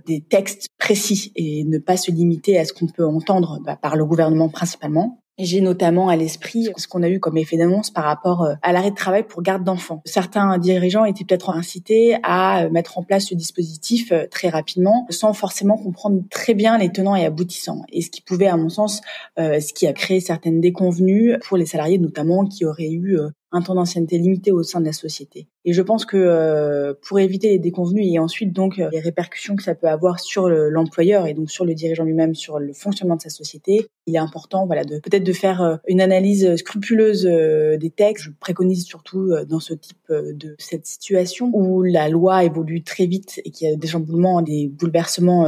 des 0.08 0.22
textes 0.22 0.68
précis 0.80 1.34
et 1.36 1.66
ne 1.66 1.80
pas 1.80 1.98
se 1.98 2.12
limiter 2.12 2.58
à 2.58 2.64
ce 2.64 2.72
qu'on 2.72 2.88
peut 2.88 3.06
entendre 3.06 3.60
bah, 3.66 3.76
par 3.76 3.98
le 3.98 4.06
gouvernement 4.06 4.48
principalement. 4.48 5.20
J'ai 5.40 5.62
notamment 5.62 6.10
à 6.10 6.16
l'esprit 6.16 6.70
ce 6.78 6.88
qu'on 6.88 7.04
a 7.04 7.10
eu 7.10 7.20
comme 7.20 7.38
effet 7.38 7.58
d'annonce 7.58 7.92
par 7.92 8.06
rapport 8.06 8.44
euh, 8.44 8.56
à 8.64 8.74
l'arrêt 8.74 8.90
de 8.90 8.96
travail 8.96 9.22
pour 9.22 9.44
garde 9.44 9.64
d'enfants. 9.64 10.02
Certains 10.04 10.58
dirigeants 10.58 11.06
étaient 11.06 11.26
peut-être 11.26 11.52
incités 11.52 12.18
à 12.24 12.64
euh, 12.64 12.70
mettre 12.72 12.98
en 12.98 13.04
place 13.04 13.28
ce 13.28 13.36
dispositif 13.36 14.12
euh, 14.12 14.26
très 14.32 14.50
rapidement, 14.50 15.06
sans 15.12 15.34
forcément 15.34 15.78
comprendre 15.78 16.24
très 16.32 16.56
bien 16.56 16.80
les 16.80 16.92
tenants 16.92 17.16
et 17.16 17.24
aboutissants. 17.24 17.84
Et 17.92 18.02
ce 18.02 18.10
qui 18.10 18.22
pouvait, 18.22 18.48
à 18.48 18.58
mon 18.58 18.70
sens, 18.70 19.02
ce 19.38 19.74
qui 19.74 19.86
a 19.86 19.94
créé 19.94 20.20
certaines 20.20 20.60
déconvenues 20.60 21.38
pour 21.48 21.58
les 21.58 21.66
salariés 21.66 22.00
notamment 22.00 22.46
qui 22.46 22.66
auraient 22.66 22.90
eu 22.90 23.20
un 23.52 23.62
temps 23.62 23.76
d'ancienneté 23.76 24.18
limité 24.18 24.52
au 24.52 24.64
sein 24.64 24.82
de 24.82 24.86
la 24.86 24.94
société. 24.94 25.48
Et 25.64 25.74
je 25.74 25.82
pense 25.82 26.06
que 26.06 26.18
euh, 26.18 26.94
pour 27.02 27.20
éviter 27.20 27.50
les 27.50 27.60
déconvenus 27.60 28.06
et 28.12 28.20
ensuite 28.20 28.54
donc 28.54 28.80
euh, 28.80 28.90
les 28.92 29.00
répercussions 29.00 29.56
que 29.56 29.64
ça 29.64 29.76
peut 29.76 29.88
avoir 29.88 30.20
sur 30.20 30.50
l'employeur 30.50 31.28
et 31.28 31.34
donc 31.34 31.50
sur 31.50 31.66
le 31.66 31.74
dirigeant 31.74 32.04
lui-même, 32.04 32.36
sur 32.36 32.60
le 32.60 32.74
fonctionnement 32.74 33.16
de 33.16 33.22
sa 33.22 33.30
société, 33.30 33.88
il 34.06 34.16
est 34.16 34.20
important 34.20 34.66
voilà 34.66 34.84
de 34.84 35.00
peut-être 35.00 35.24
de 35.24 35.34
faire 35.34 35.62
euh, 35.62 35.76
une 35.88 36.02
analyse 36.02 36.56
scrupuleuse 36.58 37.24
des 37.24 37.90
textes. 37.90 38.26
Je 38.26 38.32
préconise 38.40 38.86
surtout 38.86 39.32
dans 39.48 39.60
ce 39.60 39.74
type 39.74 39.98
de 40.10 40.56
cette 40.60 40.86
situation 40.86 41.52
où 41.54 41.84
la 41.84 42.10
loi 42.10 42.44
évolue 42.44 42.84
très 42.84 43.06
vite 43.06 43.42
et 43.46 43.52
qu'il 43.52 43.70
y 43.70 43.72
a 43.72 43.76
des 43.76 43.88
chamboulements, 43.88 44.42
des 44.42 44.68
bouleversements 44.68 45.46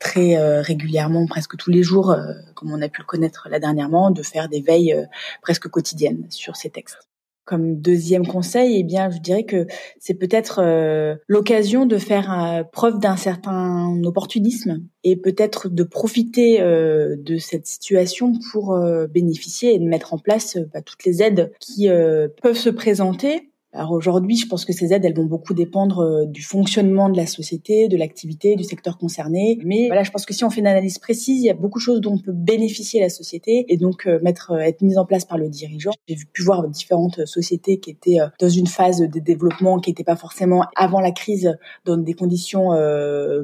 très 0.00 0.36
euh, 0.36 0.62
régulièrement, 0.62 1.26
presque 1.26 1.56
tous 1.56 1.70
les 1.70 1.84
jours, 1.84 2.10
euh, 2.10 2.32
comme 2.54 2.72
on 2.72 2.82
a 2.82 2.88
pu 2.88 3.02
le 3.02 3.06
connaître 3.06 3.48
là 3.48 3.60
dernièrement, 3.60 4.10
de 4.10 4.22
faire 4.22 4.48
des 4.48 4.60
veilles 4.60 4.94
euh, 4.94 5.04
presque 5.42 5.68
quotidiennes 5.68 6.26
sur 6.30 6.56
ces 6.56 6.70
textes. 6.70 7.08
Comme 7.44 7.80
deuxième 7.80 8.26
conseil, 8.26 8.78
eh 8.78 8.82
bien, 8.82 9.10
je 9.10 9.18
dirais 9.18 9.44
que 9.44 9.66
c'est 9.98 10.14
peut-être 10.14 10.62
l'occasion 11.26 11.84
de 11.84 11.96
faire 11.96 12.64
preuve 12.70 13.00
d'un 13.00 13.16
certain 13.16 14.00
opportunisme 14.04 14.84
et 15.02 15.16
peut-être 15.16 15.68
de 15.68 15.82
profiter 15.82 16.60
de 16.60 17.38
cette 17.38 17.66
situation 17.66 18.34
pour 18.52 18.78
bénéficier 19.08 19.74
et 19.74 19.80
de 19.80 19.84
mettre 19.84 20.14
en 20.14 20.18
place 20.18 20.58
bah, 20.72 20.80
toutes 20.80 21.04
les 21.04 21.24
aides 21.24 21.50
qui 21.58 21.88
peuvent 22.40 22.56
se 22.56 22.70
présenter 22.70 23.50
alors 23.72 23.92
aujourd'hui, 23.92 24.36
je 24.36 24.48
pense 24.48 24.64
que 24.64 24.72
ces 24.72 24.92
aides, 24.92 25.04
elles 25.04 25.14
vont 25.14 25.26
beaucoup 25.26 25.54
dépendre 25.54 26.00
euh, 26.00 26.24
du 26.26 26.42
fonctionnement 26.42 27.08
de 27.08 27.16
la 27.16 27.26
société, 27.26 27.86
de 27.86 27.96
l'activité, 27.96 28.56
du 28.56 28.64
secteur 28.64 28.98
concerné. 28.98 29.60
Mais 29.64 29.86
voilà, 29.86 30.02
je 30.02 30.10
pense 30.10 30.26
que 30.26 30.34
si 30.34 30.42
on 30.42 30.50
fait 30.50 30.58
une 30.58 30.66
analyse 30.66 30.98
précise, 30.98 31.40
il 31.40 31.46
y 31.46 31.50
a 31.50 31.54
beaucoup 31.54 31.78
de 31.78 31.84
choses 31.84 32.00
dont 32.00 32.18
peut 32.18 32.32
bénéficier 32.32 33.00
la 33.00 33.08
société 33.08 33.66
et 33.68 33.76
donc 33.76 34.08
euh, 34.08 34.18
mettre, 34.22 34.50
euh, 34.50 34.58
être 34.58 34.82
mise 34.82 34.98
en 34.98 35.04
place 35.04 35.24
par 35.24 35.38
le 35.38 35.48
dirigeant. 35.48 35.92
J'ai 36.08 36.16
pu 36.32 36.42
voir 36.42 36.66
différentes 36.66 37.24
sociétés 37.26 37.78
qui 37.78 37.90
étaient 37.90 38.18
dans 38.40 38.48
une 38.48 38.66
phase 38.66 39.00
de 39.00 39.20
développement 39.20 39.78
qui 39.78 39.90
n'était 39.90 40.04
pas 40.04 40.16
forcément 40.16 40.64
avant 40.74 41.00
la 41.00 41.12
crise 41.12 41.56
dans 41.84 41.96
des 41.96 42.14
conditions 42.14 42.70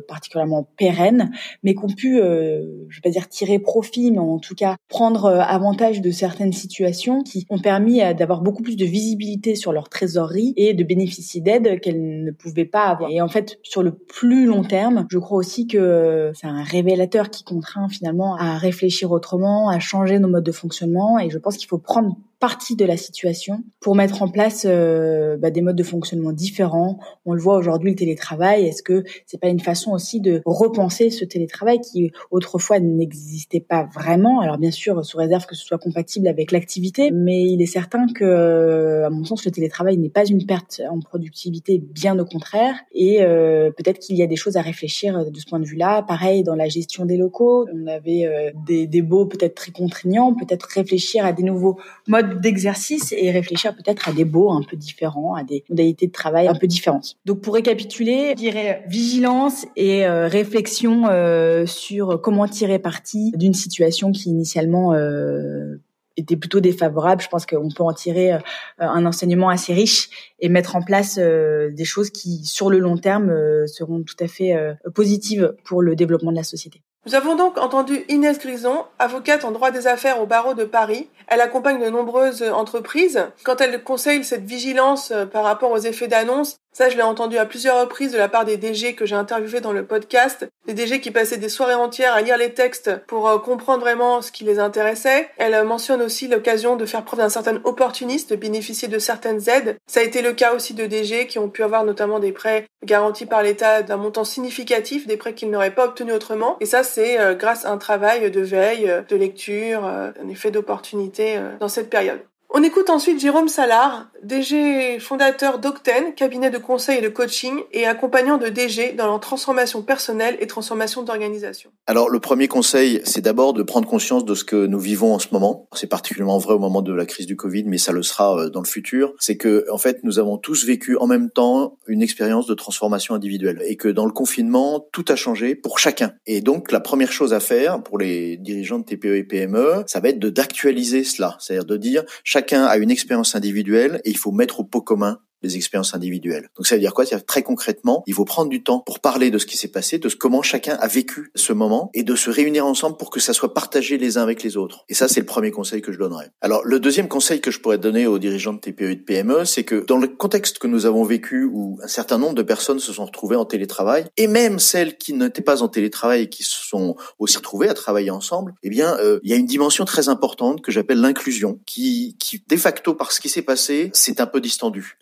particulièrement 0.09 0.68
pérennes, 0.76 1.30
mais 1.62 1.75
qui 1.75 1.85
ont 1.85 1.88
pu, 1.88 2.16
je 2.16 2.97
vais 2.97 3.00
pas 3.02 3.11
dire 3.11 3.28
tirer 3.28 3.59
profit, 3.59 4.11
mais 4.11 4.18
en 4.18 4.38
tout 4.38 4.54
cas 4.54 4.76
prendre 4.88 5.26
avantage 5.26 6.00
de 6.00 6.11
certaines 6.11 6.52
situations 6.52 7.23
qui 7.23 7.47
ont 7.50 7.59
permis 7.59 7.99
d'avoir 8.14 8.40
beaucoup 8.40 8.62
plus 8.62 8.76
de 8.76 8.85
visibilité 8.85 9.54
sur 9.54 9.73
leur 9.73 9.88
trésor 9.88 10.15
et 10.56 10.75
de 10.75 10.85
bénéficier 10.85 11.40
d'aides 11.40 11.80
qu'elle 11.80 12.25
ne 12.25 12.30
pouvait 12.30 12.64
pas 12.64 12.85
avoir. 12.85 13.11
Et 13.11 13.20
en 13.20 13.28
fait, 13.28 13.58
sur 13.62 13.82
le 13.82 13.92
plus 13.92 14.46
long 14.46 14.62
terme, 14.62 15.06
je 15.11 15.18
crois 15.18 15.38
aussi 15.38 15.66
que 15.66 16.32
c'est 16.35 16.46
un 16.46 16.62
révélateur 16.62 17.30
qui 17.30 17.44
contraint 17.44 17.88
finalement 17.88 18.37
à 18.37 18.58
réfléchir 18.58 19.11
autrement, 19.11 19.68
à 19.68 19.78
changer 19.78 20.18
nos 20.18 20.28
modes 20.28 20.44
de 20.44 20.52
fonctionnement. 20.52 21.18
Et 21.18 21.30
je 21.30 21.38
pense 21.38 21.56
qu'il 21.56 21.68
faut 21.68 21.78
prendre 21.78 22.16
partie 22.38 22.76
de 22.76 22.85
la 22.85 22.97
situation 22.97 23.62
pour 23.81 23.95
mettre 23.95 24.23
en 24.23 24.28
place 24.28 24.66
euh, 24.69 25.37
bah, 25.37 25.50
des 25.50 25.62
modes 25.62 25.76
de 25.76 25.83
fonctionnement 25.83 26.33
différents. 26.33 26.99
On 27.25 27.33
le 27.33 27.40
voit 27.40 27.57
aujourd'hui 27.57 27.90
le 27.90 27.97
télétravail. 27.97 28.66
Est-ce 28.66 28.83
que 28.83 29.05
c'est 29.26 29.40
pas 29.40 29.49
une 29.49 29.61
façon 29.61 29.93
aussi 29.93 30.21
de 30.21 30.43
repenser 30.45 31.11
ce 31.11 31.25
télétravail 31.25 31.81
qui 31.81 32.12
autrefois 32.31 32.78
n'existait 32.78 33.61
pas 33.61 33.88
vraiment? 33.95 34.40
Alors 34.40 34.59
bien 34.59 34.71
sûr, 34.71 35.05
sous 35.05 35.16
réserve 35.16 35.47
que 35.47 35.55
ce 35.55 35.64
soit 35.64 35.78
compatible 35.78 36.28
avec 36.28 36.52
l'activité, 36.52 37.11
mais 37.11 37.45
il 37.45 37.62
est 37.62 37.66
certain 37.66 38.07
que, 38.14 39.05
à 39.05 39.11
mon 39.11 39.25
sens, 39.25 39.45
le 39.45 39.50
télétravail 39.50 39.97
n'est 39.97 40.11
pas 40.11 40.26
une 40.26 40.45
perte 40.45 40.83
en 40.90 41.00
productivité, 41.00 41.78
bien 41.78 42.19
au 42.19 42.25
contraire. 42.25 42.75
Et 42.93 43.23
euh, 43.23 43.71
peut-être 43.71 43.99
qu'il 43.99 44.16
y 44.16 44.23
a 44.23 44.26
des 44.26 44.37
choses 44.37 44.57
à 44.57 44.62
réfléchir 44.62 45.31
de 45.31 45.38
ce 45.40 45.47
point 45.47 45.61
de 45.61 45.64
vue-là. 45.64 46.02
Pareil 46.02 46.43
dans 46.43 46.55
la 46.55 46.69
gestion 46.69 47.07
des 47.07 47.16
locaux, 47.16 47.66
on 47.73 47.87
avait 47.87 48.26
euh, 48.26 48.50
des, 48.66 48.87
des 48.87 49.02
baux 49.02 49.26
peut-être 49.26 49.55
très 49.55 49.73
contraignants, 49.73 50.35
peut-être 50.35 50.64
réfléchir 50.64 51.25
à 51.25 51.33
des 51.33 51.43
nouveaux 51.43 51.78
modes 52.07 52.25
d'exercice 52.35 53.14
et 53.16 53.30
réfléchir 53.30 53.75
peut-être 53.75 54.09
à 54.09 54.12
des 54.12 54.25
baux 54.25 54.50
un 54.50 54.62
peu 54.62 54.76
différents, 54.76 55.35
à 55.35 55.45
des 55.45 55.64
modalités 55.68 56.06
de 56.06 56.12
travail 56.12 56.49
un 56.49 56.54
peu 56.54 56.66
différentes. 56.66 57.16
Donc 57.25 57.40
pour 57.40 57.54
récapituler, 57.54 58.30
je 58.30 58.37
dirais 58.37 58.85
vigilance 58.88 59.66
et 59.76 60.06
euh, 60.06 60.28
réflexion 60.28 61.09
euh, 61.09 61.66
sur 61.66 62.21
comment 62.21 62.47
tirer 62.49 62.78
parti 62.78 63.33
d'une 63.35 63.54
situation 63.54 64.12
qui 64.12 64.30
initialement 64.30 64.95
euh, 64.95 65.80
était 66.16 66.37
plutôt 66.37 66.61
défavorable. 66.61 67.23
Je 67.23 67.28
pense 67.28 67.47
qu'on 67.47 67.68
peut 67.68 67.83
en 67.83 67.92
tirer 67.92 68.33
un 68.78 69.04
enseignement 69.04 69.50
assez 69.50 69.75
riche 69.75 70.09
et 70.41 70.49
mettre 70.49 70.75
en 70.75 70.82
place 70.82 71.19
des 71.19 71.84
choses 71.84 72.08
qui, 72.08 72.43
sur 72.47 72.71
le 72.71 72.78
long 72.78 72.97
terme, 72.97 73.30
seront 73.67 74.02
tout 74.02 74.17
à 74.21 74.26
fait 74.26 74.56
positives 74.95 75.54
pour 75.62 75.82
le 75.82 75.95
développement 75.95 76.30
de 76.30 76.36
la 76.36 76.43
société. 76.43 76.80
Nous 77.06 77.14
avons 77.14 77.36
donc 77.36 77.56
entendu 77.56 78.04
Inès 78.08 78.36
Grison, 78.36 78.84
avocate 78.99 79.45
en 79.45 79.52
droit 79.52 79.71
des 79.71 79.86
affaires 79.86 80.21
au 80.21 80.26
barreau 80.26 80.54
de 80.54 80.64
Paris. 80.64 81.08
Elle 81.28 81.40
accompagne 81.40 81.80
de 81.80 81.88
nombreuses 81.88 82.42
entreprises. 82.42 83.28
Quand 83.45 83.60
elle 83.60 83.84
conseille 83.84 84.25
cette 84.25 84.45
vigilance 84.45 85.12
euh, 85.12 85.25
par 85.25 85.45
rapport 85.45 85.71
aux 85.71 85.78
effets 85.78 86.08
d'annonce, 86.08 86.56
ça, 86.76 86.91
je 86.91 86.97
l'ai 86.99 87.02
entendu 87.02 87.39
à 87.39 87.47
plusieurs 87.47 87.80
reprises 87.80 88.12
de 88.12 88.19
la 88.19 88.28
part 88.28 88.45
des 88.45 88.58
DG 88.58 88.95
que 88.95 89.06
j'ai 89.06 89.15
interviewés 89.15 89.62
dans 89.62 89.73
le 89.73 89.86
podcast. 89.86 90.47
Des 90.67 90.75
DG 90.75 91.00
qui 91.00 91.10
passaient 91.10 91.39
des 91.39 91.49
soirées 91.49 91.73
entières 91.73 92.12
à 92.12 92.21
lire 92.21 92.36
les 92.36 92.52
textes 92.52 92.91
pour 93.06 93.26
euh, 93.30 93.39
comprendre 93.39 93.80
vraiment 93.80 94.21
ce 94.21 94.30
qui 94.30 94.45
les 94.45 94.58
intéressait. 94.58 95.30
Elle 95.39 95.54
euh, 95.54 95.65
mentionne 95.65 96.02
aussi 96.02 96.28
l'occasion 96.28 96.76
de 96.76 96.84
faire 96.84 97.02
preuve 97.02 97.21
d'un 97.21 97.30
certain 97.30 97.62
opportunisme, 97.65 98.28
de 98.28 98.36
bénéficier 98.36 98.89
de 98.89 98.99
certaines 98.99 99.49
aides. 99.49 99.78
Ça 99.86 100.00
a 100.00 100.02
été 100.02 100.21
le 100.21 100.34
cas 100.34 100.52
aussi 100.52 100.75
de 100.75 100.84
DG 100.84 101.26
qui 101.28 101.39
ont 101.39 101.49
pu 101.49 101.62
avoir 101.62 101.82
notamment 101.82 102.19
des 102.19 102.32
prêts 102.32 102.67
garantis 102.84 103.25
par 103.25 103.43
l'État 103.43 103.80
d'un 103.80 103.97
montant 103.97 104.25
significatif, 104.25 105.06
des 105.06 105.17
prêts 105.17 105.32
qu'ils 105.32 105.50
n'auraient 105.50 105.75
pas 105.75 105.86
obtenus 105.86 106.12
autrement. 106.12 106.58
Et 106.60 106.67
ça, 106.67 106.82
c'est 106.82 107.19
euh, 107.19 107.34
grâce 107.34 107.65
à 107.65 107.71
un 107.71 107.78
travail 107.78 108.30
de 108.30 108.41
veille, 108.43 108.93
de 109.08 109.17
lecture, 109.17 109.86
un 109.86 110.28
effet 110.28 110.50
d'opportunité 110.50 111.41
dans 111.58 111.69
cette 111.69 111.89
période. 111.89 112.21
On 112.50 112.62
écoute 112.62 112.91
ensuite 112.91 113.21
Jérôme 113.21 113.49
Salard, 113.49 114.06
DG 114.26 114.99
fondateur 114.99 115.60
d'Octen, 115.60 116.12
cabinet 116.15 116.50
de 116.50 116.58
conseil 116.58 116.99
et 116.99 117.00
de 117.00 117.08
coaching 117.08 117.60
et 117.73 117.86
accompagnant 117.86 118.39
de 118.39 118.49
DG 118.49 118.93
dans 118.93 119.06
leur 119.06 119.21
transformation 119.21 119.82
personnelle 119.82 120.36
et 120.41 120.49
transformation 120.49 121.04
d'organisation. 121.04 121.71
Alors 121.86 122.10
le 122.10 122.19
premier 122.19 122.49
conseil, 122.49 123.00
c'est 123.04 123.21
d'abord 123.21 123.52
de 123.52 123.62
prendre 123.62 123.89
conscience 123.89 124.25
de 124.25 124.34
ce 124.34 124.43
que 124.43 124.67
nous 124.67 124.80
vivons 124.80 125.15
en 125.15 125.21
ce 125.21 125.28
moment. 125.30 125.69
C'est 125.75 125.86
particulièrement 125.86 126.39
vrai 126.39 126.54
au 126.54 126.58
moment 126.58 126.82
de 126.82 126.93
la 126.93 127.06
crise 127.06 127.26
du 127.26 127.36
Covid, 127.36 127.65
mais 127.67 127.78
ça 127.78 127.93
le 127.93 128.02
sera 128.02 128.36
euh, 128.36 128.50
dans 128.50 128.60
le 128.60 128.67
futur. 128.67 129.15
C'est 129.21 129.36
que 129.36 129.65
en 129.71 129.78
fait, 129.78 130.00
nous 130.02 130.19
avons 130.19 130.39
tous 130.39 130.65
vécu 130.65 130.97
en 130.97 131.06
même 131.06 131.30
temps 131.30 131.78
une 131.86 132.02
expérience 132.02 132.47
de 132.47 132.54
transformation 132.54 133.15
individuelle 133.15 133.62
et 133.65 133.76
que 133.76 133.89
dans 133.89 134.06
le 134.06 134.12
confinement, 134.12 134.84
tout 134.93 135.04
a 135.08 135.15
changé 135.15 135.54
pour 135.54 135.78
chacun. 135.78 136.15
Et 136.26 136.41
donc 136.41 136.73
la 136.73 136.80
première 136.80 137.12
chose 137.12 137.32
à 137.32 137.39
faire 137.39 137.80
pour 137.80 137.99
les 137.99 138.36
dirigeants 138.39 138.80
de 138.80 138.84
TPE 138.84 139.17
et 139.19 139.25
PME, 139.25 139.84
ça 139.86 140.00
va 140.00 140.08
être 140.08 140.19
d'actualiser 140.19 141.04
cela, 141.04 141.36
c'est-à-dire 141.39 141.65
de 141.65 141.76
dire 141.76 142.02
chacun 142.25 142.65
a 142.65 142.76
une 142.76 142.91
expérience 142.91 143.36
individuelle 143.36 144.00
et 144.04 144.16
il 144.17 144.19
faut 144.19 144.33
mettre 144.33 144.61
au 144.61 144.65
pot 144.65 144.81
commun 144.81 145.21
les 145.42 145.56
expériences 145.56 145.94
individuelles. 145.94 146.49
Donc 146.56 146.66
ça 146.66 146.75
veut 146.75 146.80
dire 146.80 146.94
quoi? 146.94 147.04
Très 147.04 147.42
concrètement, 147.42 148.02
il 148.06 148.14
faut 148.14 148.25
prendre 148.25 148.50
du 148.50 148.62
temps 148.62 148.80
pour 148.80 149.00
parler 149.00 149.30
de 149.30 149.38
ce 149.38 149.46
qui 149.46 149.56
s'est 149.56 149.68
passé, 149.68 149.99
de 149.99 150.08
comment 150.08 150.42
chacun 150.42 150.76
a 150.80 150.88
vécu 150.88 151.30
ce 151.34 151.52
moment 151.52 151.90
et 151.94 152.02
de 152.02 152.14
se 152.14 152.30
réunir 152.30 152.66
ensemble 152.66 152.96
pour 152.96 153.10
que 153.10 153.20
ça 153.20 153.32
soit 153.32 153.54
partagé 153.54 153.99
les 153.99 154.18
uns 154.18 154.22
avec 154.22 154.42
les 154.42 154.56
autres. 154.56 154.84
Et 154.88 154.94
ça, 154.94 155.08
c'est 155.08 155.20
le 155.20 155.26
premier 155.26 155.50
conseil 155.50 155.82
que 155.82 155.92
je 155.92 155.99
donnerais. 155.99 156.30
Alors 156.40 156.64
le 156.64 156.80
deuxième 156.80 157.08
conseil 157.08 157.40
que 157.40 157.50
je 157.50 157.60
pourrais 157.60 157.78
donner 157.78 158.06
aux 158.06 158.18
dirigeants 158.18 158.54
de 158.54 158.60
TPE 158.60 158.82
et 158.82 158.96
de 158.96 159.02
PME, 159.02 159.44
c'est 159.44 159.64
que 159.64 159.84
dans 159.86 159.99
le 159.99 160.08
contexte 160.08 160.58
que 160.58 160.66
nous 160.66 160.86
avons 160.86 161.04
vécu 161.04 161.44
où 161.44 161.78
un 161.82 161.88
certain 161.88 162.18
nombre 162.18 162.34
de 162.34 162.42
personnes 162.42 162.78
se 162.78 162.92
sont 162.92 163.04
retrouvées 163.04 163.36
en 163.36 163.44
télétravail 163.44 164.06
et 164.16 164.26
même 164.26 164.58
celles 164.58 164.96
qui 164.96 165.12
n'étaient 165.12 165.42
pas 165.42 165.62
en 165.62 165.68
télétravail 165.68 166.22
et 166.22 166.28
qui 166.28 166.42
se 166.42 166.56
sont 166.66 166.96
aussi 167.18 167.36
retrouvées 167.36 167.68
à 167.68 167.75
travailler 167.75 168.10
ensemble, 168.10 168.54
eh 168.62 168.70
bien, 168.70 168.96
euh, 168.99 169.20
il 169.22 169.30
y 169.30 169.34
a 169.34 169.36
une 169.36 169.46
dimension 169.46 169.84
très 169.84 170.08
importante 170.08 170.62
que 170.62 170.72
j'appelle 170.72 171.00
l'inclusion, 171.00 171.60
qui, 171.66 172.16
qui 172.18 172.42
de 172.46 172.56
facto 172.56 172.94
par 172.94 173.12
ce 173.12 173.20
qui 173.20 173.28
s'est 173.28 173.42
passé, 173.42 173.90
c'est 173.92 174.20
un 174.20 174.26
peu 174.26 174.40
distendu. 174.40 174.96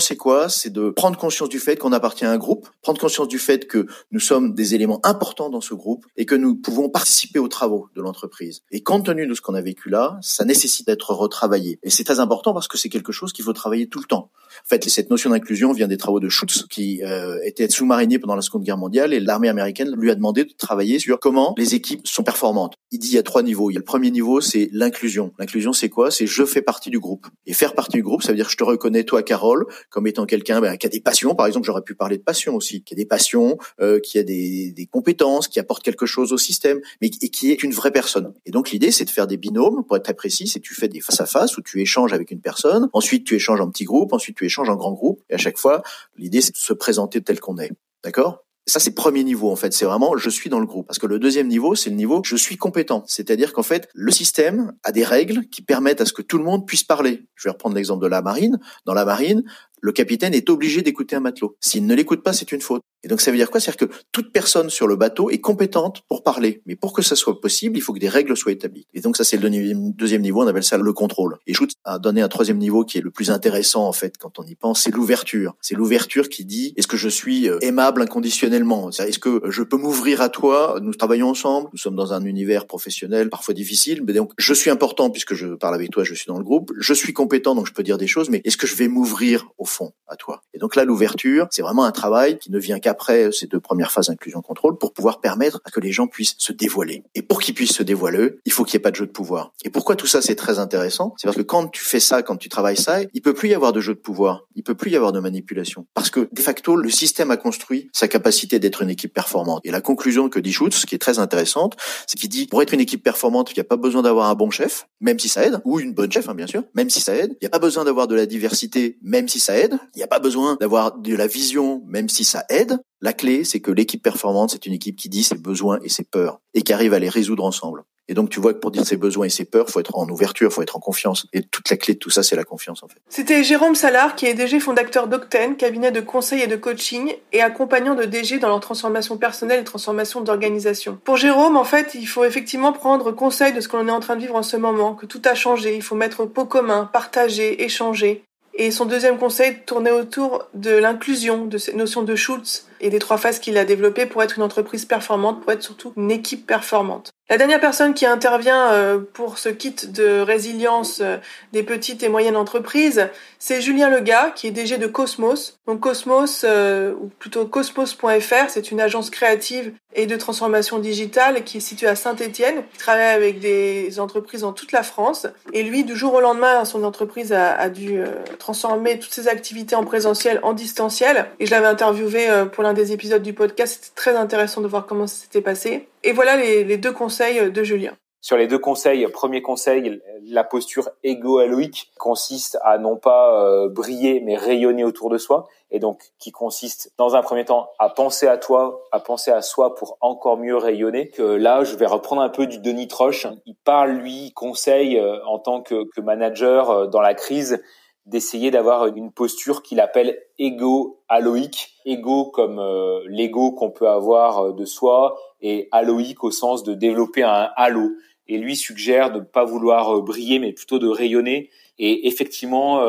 C'est 0.00 0.16
quoi? 0.16 0.48
C'est 0.48 0.70
de 0.70 0.90
prendre 0.90 1.18
conscience 1.18 1.48
du 1.48 1.58
fait 1.58 1.76
qu'on 1.76 1.92
appartient 1.92 2.24
à 2.24 2.30
un 2.30 2.38
groupe, 2.38 2.68
prendre 2.82 3.00
conscience 3.00 3.28
du 3.28 3.38
fait 3.38 3.66
que 3.66 3.86
nous 4.10 4.20
sommes 4.20 4.54
des 4.54 4.74
éléments 4.74 5.00
importants 5.04 5.50
dans 5.50 5.60
ce 5.60 5.74
groupe 5.74 6.06
et 6.16 6.26
que 6.26 6.34
nous 6.34 6.56
pouvons 6.56 6.88
participer 6.88 7.38
aux 7.38 7.48
travaux 7.48 7.88
de 7.94 8.02
l'entreprise. 8.02 8.60
Et 8.70 8.82
compte 8.82 9.06
tenu 9.06 9.26
de 9.26 9.34
ce 9.34 9.40
qu'on 9.40 9.54
a 9.54 9.60
vécu 9.60 9.90
là, 9.90 10.18
ça 10.22 10.44
nécessite 10.44 10.86
d'être 10.86 11.12
retravaillé. 11.12 11.78
Et 11.82 11.90
c'est 11.90 12.04
très 12.04 12.20
important 12.20 12.54
parce 12.54 12.68
que 12.68 12.78
c'est 12.78 12.88
quelque 12.88 13.12
chose 13.12 13.32
qu'il 13.32 13.44
faut 13.44 13.52
travailler 13.52 13.88
tout 13.88 13.98
le 13.98 14.06
temps. 14.06 14.30
En 14.64 14.68
fait, 14.68 14.88
cette 14.88 15.10
notion 15.10 15.30
d'inclusion 15.30 15.72
vient 15.72 15.88
des 15.88 15.96
travaux 15.96 16.20
de 16.20 16.28
Schutz, 16.28 16.66
qui 16.68 17.02
euh, 17.04 17.38
était 17.44 17.68
sous-mariné 17.68 18.18
pendant 18.18 18.34
la 18.34 18.42
Seconde 18.42 18.64
Guerre 18.64 18.78
mondiale, 18.78 19.12
et 19.14 19.20
l'armée 19.20 19.48
américaine 19.48 19.94
lui 19.96 20.10
a 20.10 20.14
demandé 20.14 20.44
de 20.44 20.52
travailler 20.56 20.98
sur 20.98 21.18
comment 21.20 21.54
les 21.56 21.74
équipes 21.74 22.06
sont 22.06 22.22
performantes. 22.22 22.74
Il 22.90 22.98
dit 22.98 23.08
il 23.08 23.14
y 23.14 23.18
a 23.18 23.22
trois 23.22 23.42
niveaux. 23.42 23.70
Il 23.70 23.74
y 23.74 23.76
a 23.76 23.80
le 23.80 23.84
premier 23.84 24.10
niveau, 24.10 24.40
c'est 24.40 24.68
l'inclusion. 24.72 25.32
L'inclusion, 25.38 25.72
c'est 25.72 25.88
quoi? 25.88 26.10
C'est 26.10 26.26
je 26.26 26.44
fais 26.44 26.62
partie 26.62 26.90
du 26.90 26.98
groupe. 26.98 27.26
Et 27.46 27.52
faire 27.52 27.74
partie 27.74 27.96
du 27.96 28.02
groupe, 28.02 28.22
ça 28.22 28.32
veut 28.32 28.36
dire 28.36 28.50
je 28.50 28.56
te 28.56 28.64
reconnais, 28.64 29.04
toi, 29.04 29.22
Carole, 29.22 29.66
comme 29.90 30.06
étant 30.06 30.26
quelqu'un 30.26 30.60
ben, 30.60 30.76
qui 30.76 30.86
a 30.86 30.90
des 30.90 31.00
passions. 31.00 31.34
Par 31.34 31.46
exemple, 31.46 31.66
j'aurais 31.66 31.82
pu 31.82 31.94
parler 31.94 32.18
de 32.18 32.22
passion 32.22 32.54
aussi, 32.54 32.82
qui 32.82 32.94
a 32.94 32.96
des 32.96 33.06
passions, 33.06 33.58
euh, 33.80 34.00
qui 34.00 34.18
a 34.18 34.22
des, 34.22 34.72
des, 34.72 34.86
compétences, 34.86 35.48
qui 35.48 35.58
apporte 35.58 35.82
quelque 35.82 36.06
chose 36.06 36.32
au 36.32 36.38
système, 36.38 36.80
mais 37.00 37.10
qui 37.10 37.50
est 37.50 37.62
une 37.62 37.72
vraie 37.72 37.92
personne. 37.92 38.34
Et 38.46 38.50
donc 38.50 38.70
l'idée, 38.70 38.90
c'est 38.90 39.04
de 39.04 39.10
faire 39.10 39.26
des 39.26 39.36
binômes, 39.36 39.84
pour 39.84 39.96
être 39.96 40.04
très 40.04 40.14
précis, 40.14 40.46
c'est 40.46 40.60
tu 40.60 40.74
fais 40.74 40.88
des 40.88 41.00
face 41.00 41.20
à 41.20 41.26
face 41.26 41.56
où 41.56 41.62
tu 41.62 41.80
échanges 41.80 42.12
avec 42.12 42.30
une 42.30 42.40
personne, 42.40 42.88
ensuite 42.92 43.24
tu 43.24 43.34
échanges 43.34 43.60
en 43.60 43.70
petits 43.70 43.84
groupes, 43.84 44.12
ensuite 44.12 44.36
tu 44.36 44.44
échanges 44.44 44.68
en 44.68 44.76
grands 44.76 44.92
groupes, 44.92 45.22
et 45.30 45.34
à 45.34 45.38
chaque 45.38 45.58
fois, 45.58 45.82
l'idée, 46.16 46.40
c'est 46.40 46.52
de 46.52 46.56
se 46.56 46.72
présenter 46.72 47.20
tel 47.20 47.40
qu'on 47.40 47.58
est. 47.58 47.72
D'accord? 48.04 48.44
Ça, 48.70 48.80
c'est 48.80 48.92
premier 48.92 49.24
niveau, 49.24 49.50
en 49.50 49.56
fait. 49.56 49.72
C'est 49.72 49.84
vraiment, 49.84 50.16
je 50.16 50.30
suis 50.30 50.48
dans 50.48 50.60
le 50.60 50.66
groupe. 50.66 50.86
Parce 50.86 50.98
que 50.98 51.06
le 51.06 51.18
deuxième 51.18 51.48
niveau, 51.48 51.74
c'est 51.74 51.90
le 51.90 51.96
niveau, 51.96 52.22
je 52.24 52.36
suis 52.36 52.56
compétent. 52.56 53.04
C'est-à-dire 53.06 53.52
qu'en 53.52 53.62
fait, 53.62 53.88
le 53.94 54.12
système 54.12 54.72
a 54.84 54.92
des 54.92 55.04
règles 55.04 55.46
qui 55.48 55.62
permettent 55.62 56.00
à 56.00 56.06
ce 56.06 56.12
que 56.12 56.22
tout 56.22 56.38
le 56.38 56.44
monde 56.44 56.66
puisse 56.66 56.84
parler. 56.84 57.26
Je 57.34 57.48
vais 57.48 57.52
reprendre 57.52 57.74
l'exemple 57.74 58.02
de 58.02 58.08
la 58.08 58.22
marine. 58.22 58.58
Dans 58.86 58.94
la 58.94 59.04
marine, 59.04 59.42
le 59.80 59.92
capitaine 59.92 60.34
est 60.34 60.50
obligé 60.50 60.82
d'écouter 60.82 61.16
un 61.16 61.20
matelot. 61.20 61.56
S'il 61.60 61.86
ne 61.86 61.94
l'écoute 61.94 62.22
pas, 62.22 62.32
c'est 62.32 62.52
une 62.52 62.60
faute. 62.60 62.82
Et 63.02 63.08
donc 63.08 63.20
ça 63.20 63.30
veut 63.30 63.36
dire 63.36 63.50
quoi? 63.50 63.60
C'est-à-dire 63.60 63.88
que 63.88 63.94
toute 64.12 64.32
personne 64.32 64.68
sur 64.68 64.86
le 64.86 64.96
bateau 64.96 65.30
est 65.30 65.40
compétente 65.40 66.02
pour 66.08 66.22
parler. 66.22 66.62
Mais 66.66 66.76
pour 66.76 66.92
que 66.92 67.02
ça 67.02 67.16
soit 67.16 67.40
possible, 67.40 67.78
il 67.78 67.80
faut 67.80 67.92
que 67.92 67.98
des 67.98 68.08
règles 68.08 68.36
soient 68.36 68.52
établies. 68.52 68.86
Et 68.92 69.00
donc 69.00 69.16
ça 69.16 69.24
c'est 69.24 69.38
le 69.38 69.48
deuxième 69.92 70.22
niveau, 70.22 70.42
on 70.42 70.46
appelle 70.46 70.64
ça 70.64 70.76
le 70.76 70.92
contrôle. 70.92 71.38
Et 71.46 71.54
Schutz 71.54 71.72
a 71.84 71.98
donné 71.98 72.20
un 72.20 72.28
troisième 72.28 72.58
niveau 72.58 72.84
qui 72.84 72.98
est 72.98 73.00
le 73.00 73.10
plus 73.10 73.30
intéressant 73.30 73.86
en 73.86 73.92
fait 73.92 74.18
quand 74.18 74.38
on 74.38 74.44
y 74.44 74.54
pense, 74.54 74.82
c'est 74.82 74.94
l'ouverture. 74.94 75.56
C'est 75.62 75.74
l'ouverture 75.74 76.28
qui 76.28 76.44
dit 76.44 76.74
est-ce 76.76 76.86
que 76.86 76.98
je 76.98 77.08
suis 77.08 77.48
euh, 77.48 77.58
aimable 77.62 78.02
inconditionnellement? 78.02 78.90
Est-ce 78.90 79.18
que 79.18 79.40
je 79.48 79.62
peux 79.62 79.78
m'ouvrir 79.78 80.20
à 80.20 80.28
toi? 80.28 80.78
Nous 80.82 80.94
travaillons 80.94 81.30
ensemble, 81.30 81.68
nous 81.72 81.78
sommes 81.78 81.96
dans 81.96 82.12
un 82.12 82.24
univers 82.24 82.66
professionnel 82.66 83.30
parfois 83.30 83.54
difficile, 83.54 84.02
mais 84.06 84.12
donc 84.12 84.32
je 84.36 84.52
suis 84.52 84.68
important 84.70 85.08
puisque 85.08 85.34
je 85.34 85.46
parle 85.54 85.74
avec 85.74 85.90
toi, 85.90 86.04
je 86.04 86.14
suis 86.14 86.26
dans 86.26 86.38
le 86.38 86.44
groupe. 86.44 86.72
Je 86.78 86.92
suis 86.92 87.14
compétent 87.14 87.54
donc 87.54 87.66
je 87.66 87.72
peux 87.72 87.82
dire 87.82 87.96
des 87.96 88.06
choses, 88.06 88.28
mais 88.28 88.42
est-ce 88.44 88.58
que 88.58 88.66
je 88.66 88.74
vais 88.74 88.88
m'ouvrir 88.88 89.48
au 89.56 89.64
fond 89.70 89.92
à 90.06 90.16
toi 90.16 90.42
Et 90.52 90.58
donc 90.58 90.76
là 90.76 90.84
l'ouverture, 90.84 91.46
c'est 91.50 91.62
vraiment 91.62 91.84
un 91.84 91.92
travail 91.92 92.38
qui 92.38 92.50
ne 92.50 92.58
vient 92.58 92.78
qu'à 92.78 92.90
après 92.90 93.30
ces 93.32 93.46
deux 93.46 93.60
premières 93.60 93.92
phases 93.92 94.10
inclusion-contrôle 94.10 94.76
pour 94.76 94.92
pouvoir 94.92 95.20
permettre 95.20 95.60
à 95.64 95.70
que 95.70 95.80
les 95.80 95.92
gens 95.92 96.08
puissent 96.08 96.34
se 96.38 96.52
dévoiler. 96.52 97.04
Et 97.14 97.22
pour 97.22 97.40
qu'ils 97.40 97.54
puissent 97.54 97.74
se 97.74 97.82
dévoiler, 97.82 98.34
il 98.44 98.52
faut 98.52 98.64
qu'il 98.64 98.76
n'y 98.76 98.82
ait 98.82 98.82
pas 98.82 98.90
de 98.90 98.96
jeu 98.96 99.06
de 99.06 99.12
pouvoir. 99.12 99.52
Et 99.64 99.70
pourquoi 99.70 99.96
tout 99.96 100.06
ça 100.06 100.20
c'est 100.20 100.34
très 100.34 100.58
intéressant? 100.58 101.14
C'est 101.16 101.26
parce 101.26 101.36
que 101.36 101.42
quand 101.42 101.68
tu 101.68 101.84
fais 101.84 102.00
ça, 102.00 102.22
quand 102.22 102.36
tu 102.36 102.48
travailles 102.48 102.76
ça, 102.76 102.98
il 103.14 103.22
peut 103.22 103.32
plus 103.32 103.48
y 103.48 103.54
avoir 103.54 103.72
de 103.72 103.80
jeu 103.80 103.94
de 103.94 104.00
pouvoir, 104.00 104.46
il 104.56 104.64
peut 104.64 104.74
plus 104.74 104.90
y 104.90 104.96
avoir 104.96 105.12
de 105.12 105.20
manipulation. 105.20 105.86
Parce 105.94 106.10
que 106.10 106.28
de 106.32 106.40
facto, 106.42 106.76
le 106.76 106.90
système 106.90 107.30
a 107.30 107.36
construit 107.36 107.88
sa 107.92 108.08
capacité 108.08 108.58
d'être 108.58 108.82
une 108.82 108.90
équipe 108.90 109.14
performante. 109.14 109.60
Et 109.64 109.70
la 109.70 109.80
conclusion 109.80 110.28
que 110.28 110.40
dit 110.40 110.52
Schutz, 110.52 110.84
qui 110.84 110.94
est 110.94 110.98
très 110.98 111.18
intéressante, 111.18 111.76
c'est 112.06 112.18
qu'il 112.18 112.28
dit 112.28 112.46
pour 112.46 112.60
être 112.62 112.74
une 112.74 112.80
équipe 112.80 113.02
performante, 113.02 113.52
il 113.52 113.54
n'y 113.54 113.60
a 113.60 113.64
pas 113.64 113.76
besoin 113.76 114.02
d'avoir 114.02 114.28
un 114.28 114.34
bon 114.34 114.50
chef, 114.50 114.88
même 115.00 115.18
si 115.18 115.28
ça 115.28 115.46
aide, 115.46 115.60
ou 115.64 115.78
une 115.80 115.94
bonne 115.94 116.10
chef, 116.10 116.28
hein, 116.28 116.34
bien 116.34 116.46
sûr, 116.46 116.64
même 116.74 116.90
si 116.90 117.00
ça 117.00 117.14
aide. 117.14 117.36
Il 117.40 117.44
n'y 117.44 117.46
a 117.46 117.50
pas 117.50 117.58
besoin 117.58 117.84
d'avoir 117.84 118.08
de 118.08 118.14
la 118.14 118.26
diversité, 118.26 118.98
même 119.02 119.28
si 119.28 119.38
ça 119.38 119.56
aide. 119.56 119.59
Il 119.94 119.98
n'y 119.98 120.02
a 120.02 120.08
pas 120.08 120.18
besoin 120.18 120.56
d'avoir 120.60 120.96
de 120.96 121.14
la 121.14 121.26
vision, 121.26 121.82
même 121.86 122.08
si 122.08 122.24
ça 122.24 122.44
aide. 122.48 122.78
La 123.00 123.12
clé, 123.12 123.44
c'est 123.44 123.60
que 123.60 123.70
l'équipe 123.70 124.02
performante, 124.02 124.50
c'est 124.50 124.66
une 124.66 124.74
équipe 124.74 124.96
qui 124.96 125.08
dit 125.08 125.22
ses 125.22 125.36
besoins 125.36 125.78
et 125.82 125.88
ses 125.88 126.04
peurs 126.04 126.40
et 126.54 126.62
qui 126.62 126.72
arrive 126.72 126.94
à 126.94 126.98
les 126.98 127.08
résoudre 127.08 127.44
ensemble. 127.44 127.84
Et 128.10 128.14
donc, 128.14 128.28
tu 128.28 128.40
vois 128.40 128.52
que 128.52 128.58
pour 128.58 128.72
dire 128.72 128.84
ses 128.84 128.96
besoins 128.96 129.26
et 129.26 129.30
ses 129.30 129.44
peurs, 129.44 129.70
faut 129.70 129.78
être 129.78 129.96
en 129.96 130.08
ouverture, 130.08 130.52
faut 130.52 130.62
être 130.62 130.76
en 130.76 130.80
confiance. 130.80 131.28
Et 131.32 131.42
toute 131.42 131.70
la 131.70 131.76
clé 131.76 131.94
de 131.94 131.98
tout 132.00 132.10
ça, 132.10 132.24
c'est 132.24 132.34
la 132.34 132.42
confiance, 132.42 132.82
en 132.82 132.88
fait. 132.88 132.98
C'était 133.08 133.44
Jérôme 133.44 133.76
Salard, 133.76 134.16
qui 134.16 134.26
est 134.26 134.34
DG 134.34 134.58
fondateur 134.58 135.06
d'Octane, 135.06 135.56
cabinet 135.56 135.92
de 135.92 136.00
conseil 136.00 136.42
et 136.42 136.48
de 136.48 136.56
coaching, 136.56 137.14
et 137.32 137.40
accompagnant 137.40 137.94
de 137.94 138.04
DG 138.04 138.40
dans 138.40 138.48
leur 138.48 138.58
transformation 138.58 139.16
personnelle 139.16 139.60
et 139.60 139.64
transformation 139.64 140.22
d'organisation. 140.22 140.98
Pour 141.04 141.18
Jérôme, 141.18 141.56
en 141.56 141.62
fait, 141.62 141.94
il 141.94 142.06
faut 142.06 142.24
effectivement 142.24 142.72
prendre 142.72 143.12
conseil 143.12 143.52
de 143.52 143.60
ce 143.60 143.68
qu'on 143.68 143.86
est 143.86 143.92
en 143.92 144.00
train 144.00 144.16
de 144.16 144.22
vivre 144.22 144.34
en 144.34 144.42
ce 144.42 144.56
moment, 144.56 144.96
que 144.96 145.06
tout 145.06 145.22
a 145.24 145.36
changé, 145.36 145.76
il 145.76 145.82
faut 145.82 145.94
mettre 145.94 146.24
pot 146.24 146.46
commun, 146.46 146.90
partager, 146.92 147.62
échanger. 147.62 148.24
Et 148.62 148.70
son 148.70 148.84
deuxième 148.84 149.16
conseil 149.16 149.56
tournait 149.64 149.90
autour 149.90 150.46
de 150.52 150.72
l'inclusion, 150.72 151.46
de 151.46 151.56
cette 151.56 151.76
notion 151.76 152.02
de 152.02 152.14
Schultz 152.14 152.66
et 152.80 152.90
des 152.90 152.98
trois 152.98 153.18
phases 153.18 153.38
qu'il 153.38 153.58
a 153.58 153.64
développées 153.64 154.06
pour 154.06 154.22
être 154.22 154.36
une 154.36 154.42
entreprise 154.42 154.84
performante, 154.84 155.40
pour 155.42 155.52
être 155.52 155.62
surtout 155.62 155.92
une 155.96 156.10
équipe 156.10 156.46
performante. 156.46 157.12
La 157.30 157.38
dernière 157.38 157.60
personne 157.60 157.94
qui 157.94 158.06
intervient 158.06 158.72
euh, 158.72 158.98
pour 158.98 159.38
ce 159.38 159.48
kit 159.48 159.76
de 159.86 160.18
résilience 160.18 160.98
euh, 161.00 161.18
des 161.52 161.62
petites 161.62 162.02
et 162.02 162.08
moyennes 162.08 162.36
entreprises, 162.36 163.08
c'est 163.38 163.60
Julien 163.60 163.88
Lega, 163.88 164.32
qui 164.34 164.48
est 164.48 164.50
DG 164.50 164.78
de 164.78 164.88
Cosmos. 164.88 165.56
Donc 165.68 165.78
Cosmos, 165.78 166.42
euh, 166.42 166.92
ou 167.00 167.06
plutôt 167.20 167.46
cosmos.fr, 167.46 168.48
c'est 168.48 168.72
une 168.72 168.80
agence 168.80 169.10
créative 169.10 169.72
et 169.94 170.06
de 170.06 170.16
transformation 170.16 170.80
digitale 170.80 171.44
qui 171.44 171.58
est 171.58 171.60
située 171.60 171.86
à 171.86 171.94
Saint-Étienne, 171.94 172.64
qui 172.72 172.78
travaille 172.78 173.14
avec 173.14 173.38
des 173.38 174.00
entreprises 174.00 174.40
dans 174.40 174.52
toute 174.52 174.72
la 174.72 174.82
France. 174.82 175.28
Et 175.52 175.62
lui, 175.62 175.84
du 175.84 175.96
jour 175.96 176.14
au 176.14 176.20
lendemain, 176.20 176.64
son 176.64 176.82
entreprise 176.82 177.32
a, 177.32 177.68
dû 177.68 178.00
transformer 178.38 179.00
toutes 179.00 179.12
ses 179.12 179.26
activités 179.26 179.74
en 179.74 179.84
présentiel 179.84 180.38
en 180.44 180.52
distanciel. 180.52 181.26
Et 181.40 181.46
je 181.46 181.50
l'avais 181.50 181.66
interviewé 181.66 182.28
pour 182.52 182.62
l'un 182.70 182.74
des 182.74 182.92
épisodes 182.92 183.22
du 183.22 183.32
podcast. 183.32 183.80
C'était 183.82 183.96
très 183.96 184.16
intéressant 184.16 184.60
de 184.60 184.68
voir 184.68 184.86
comment 184.86 185.08
ça 185.08 185.16
s'était 185.16 185.40
passé. 185.40 185.88
Et 186.04 186.12
voilà 186.12 186.36
les, 186.36 186.78
deux 186.78 186.92
conseils 186.92 187.50
de 187.50 187.64
Julien. 187.64 187.92
Sur 188.20 188.36
les 188.36 188.46
deux 188.46 188.58
conseils, 188.58 189.06
premier 189.08 189.42
conseil, 189.42 190.00
la 190.26 190.44
posture 190.44 190.90
égo-alloïque 191.02 191.90
consiste 191.98 192.58
à 192.62 192.78
non 192.78 192.96
pas 192.96 193.42
euh, 193.42 193.68
briller 193.70 194.20
mais 194.20 194.36
rayonner 194.36 194.84
autour 194.84 195.08
de 195.08 195.16
soi 195.16 195.48
et 195.70 195.78
donc 195.78 196.02
qui 196.18 196.30
consiste 196.30 196.92
dans 196.98 197.16
un 197.16 197.22
premier 197.22 197.46
temps 197.46 197.70
à 197.78 197.88
penser 197.88 198.26
à 198.26 198.36
toi, 198.36 198.86
à 198.92 199.00
penser 199.00 199.30
à 199.30 199.40
soi 199.40 199.74
pour 199.74 199.96
encore 200.00 200.36
mieux 200.36 200.56
rayonner. 200.56 201.08
Que 201.08 201.22
là, 201.22 201.64
je 201.64 201.74
vais 201.76 201.86
reprendre 201.86 202.20
un 202.20 202.28
peu 202.28 202.46
du 202.46 202.58
Denis 202.58 202.88
Troche. 202.88 203.26
Il 203.46 203.56
parle 203.64 203.92
lui 203.92 204.32
conseil 204.32 204.98
euh, 204.98 205.24
en 205.24 205.38
tant 205.38 205.62
que, 205.62 205.88
que 205.96 206.00
manager 206.00 206.70
euh, 206.70 206.86
dans 206.86 207.00
la 207.00 207.14
crise 207.14 207.60
d'essayer 208.06 208.50
d'avoir 208.50 208.86
une 208.86 209.12
posture 209.12 209.62
qu'il 209.62 209.80
appelle 209.80 210.18
égo-alloïque. 210.38 211.74
Égo 211.84 212.26
comme 212.26 212.58
euh, 212.58 213.00
l'ego 213.06 213.52
qu'on 213.52 213.70
peut 213.70 213.88
avoir 213.88 214.38
euh, 214.38 214.52
de 214.52 214.64
soi 214.64 215.16
et 215.40 215.68
alloïque 215.72 216.24
au 216.24 216.30
sens 216.30 216.62
de 216.64 216.74
développer 216.74 217.22
un 217.22 217.50
halo. 217.56 217.90
Et 218.26 218.38
lui 218.38 218.56
suggère 218.56 219.12
de 219.12 219.18
ne 219.20 219.24
pas 219.24 219.44
vouloir 219.44 219.96
euh, 219.96 220.02
briller, 220.02 220.38
mais 220.38 220.52
plutôt 220.52 220.78
de 220.78 220.88
rayonner. 220.88 221.50
Et 221.78 222.08
effectivement, 222.08 222.84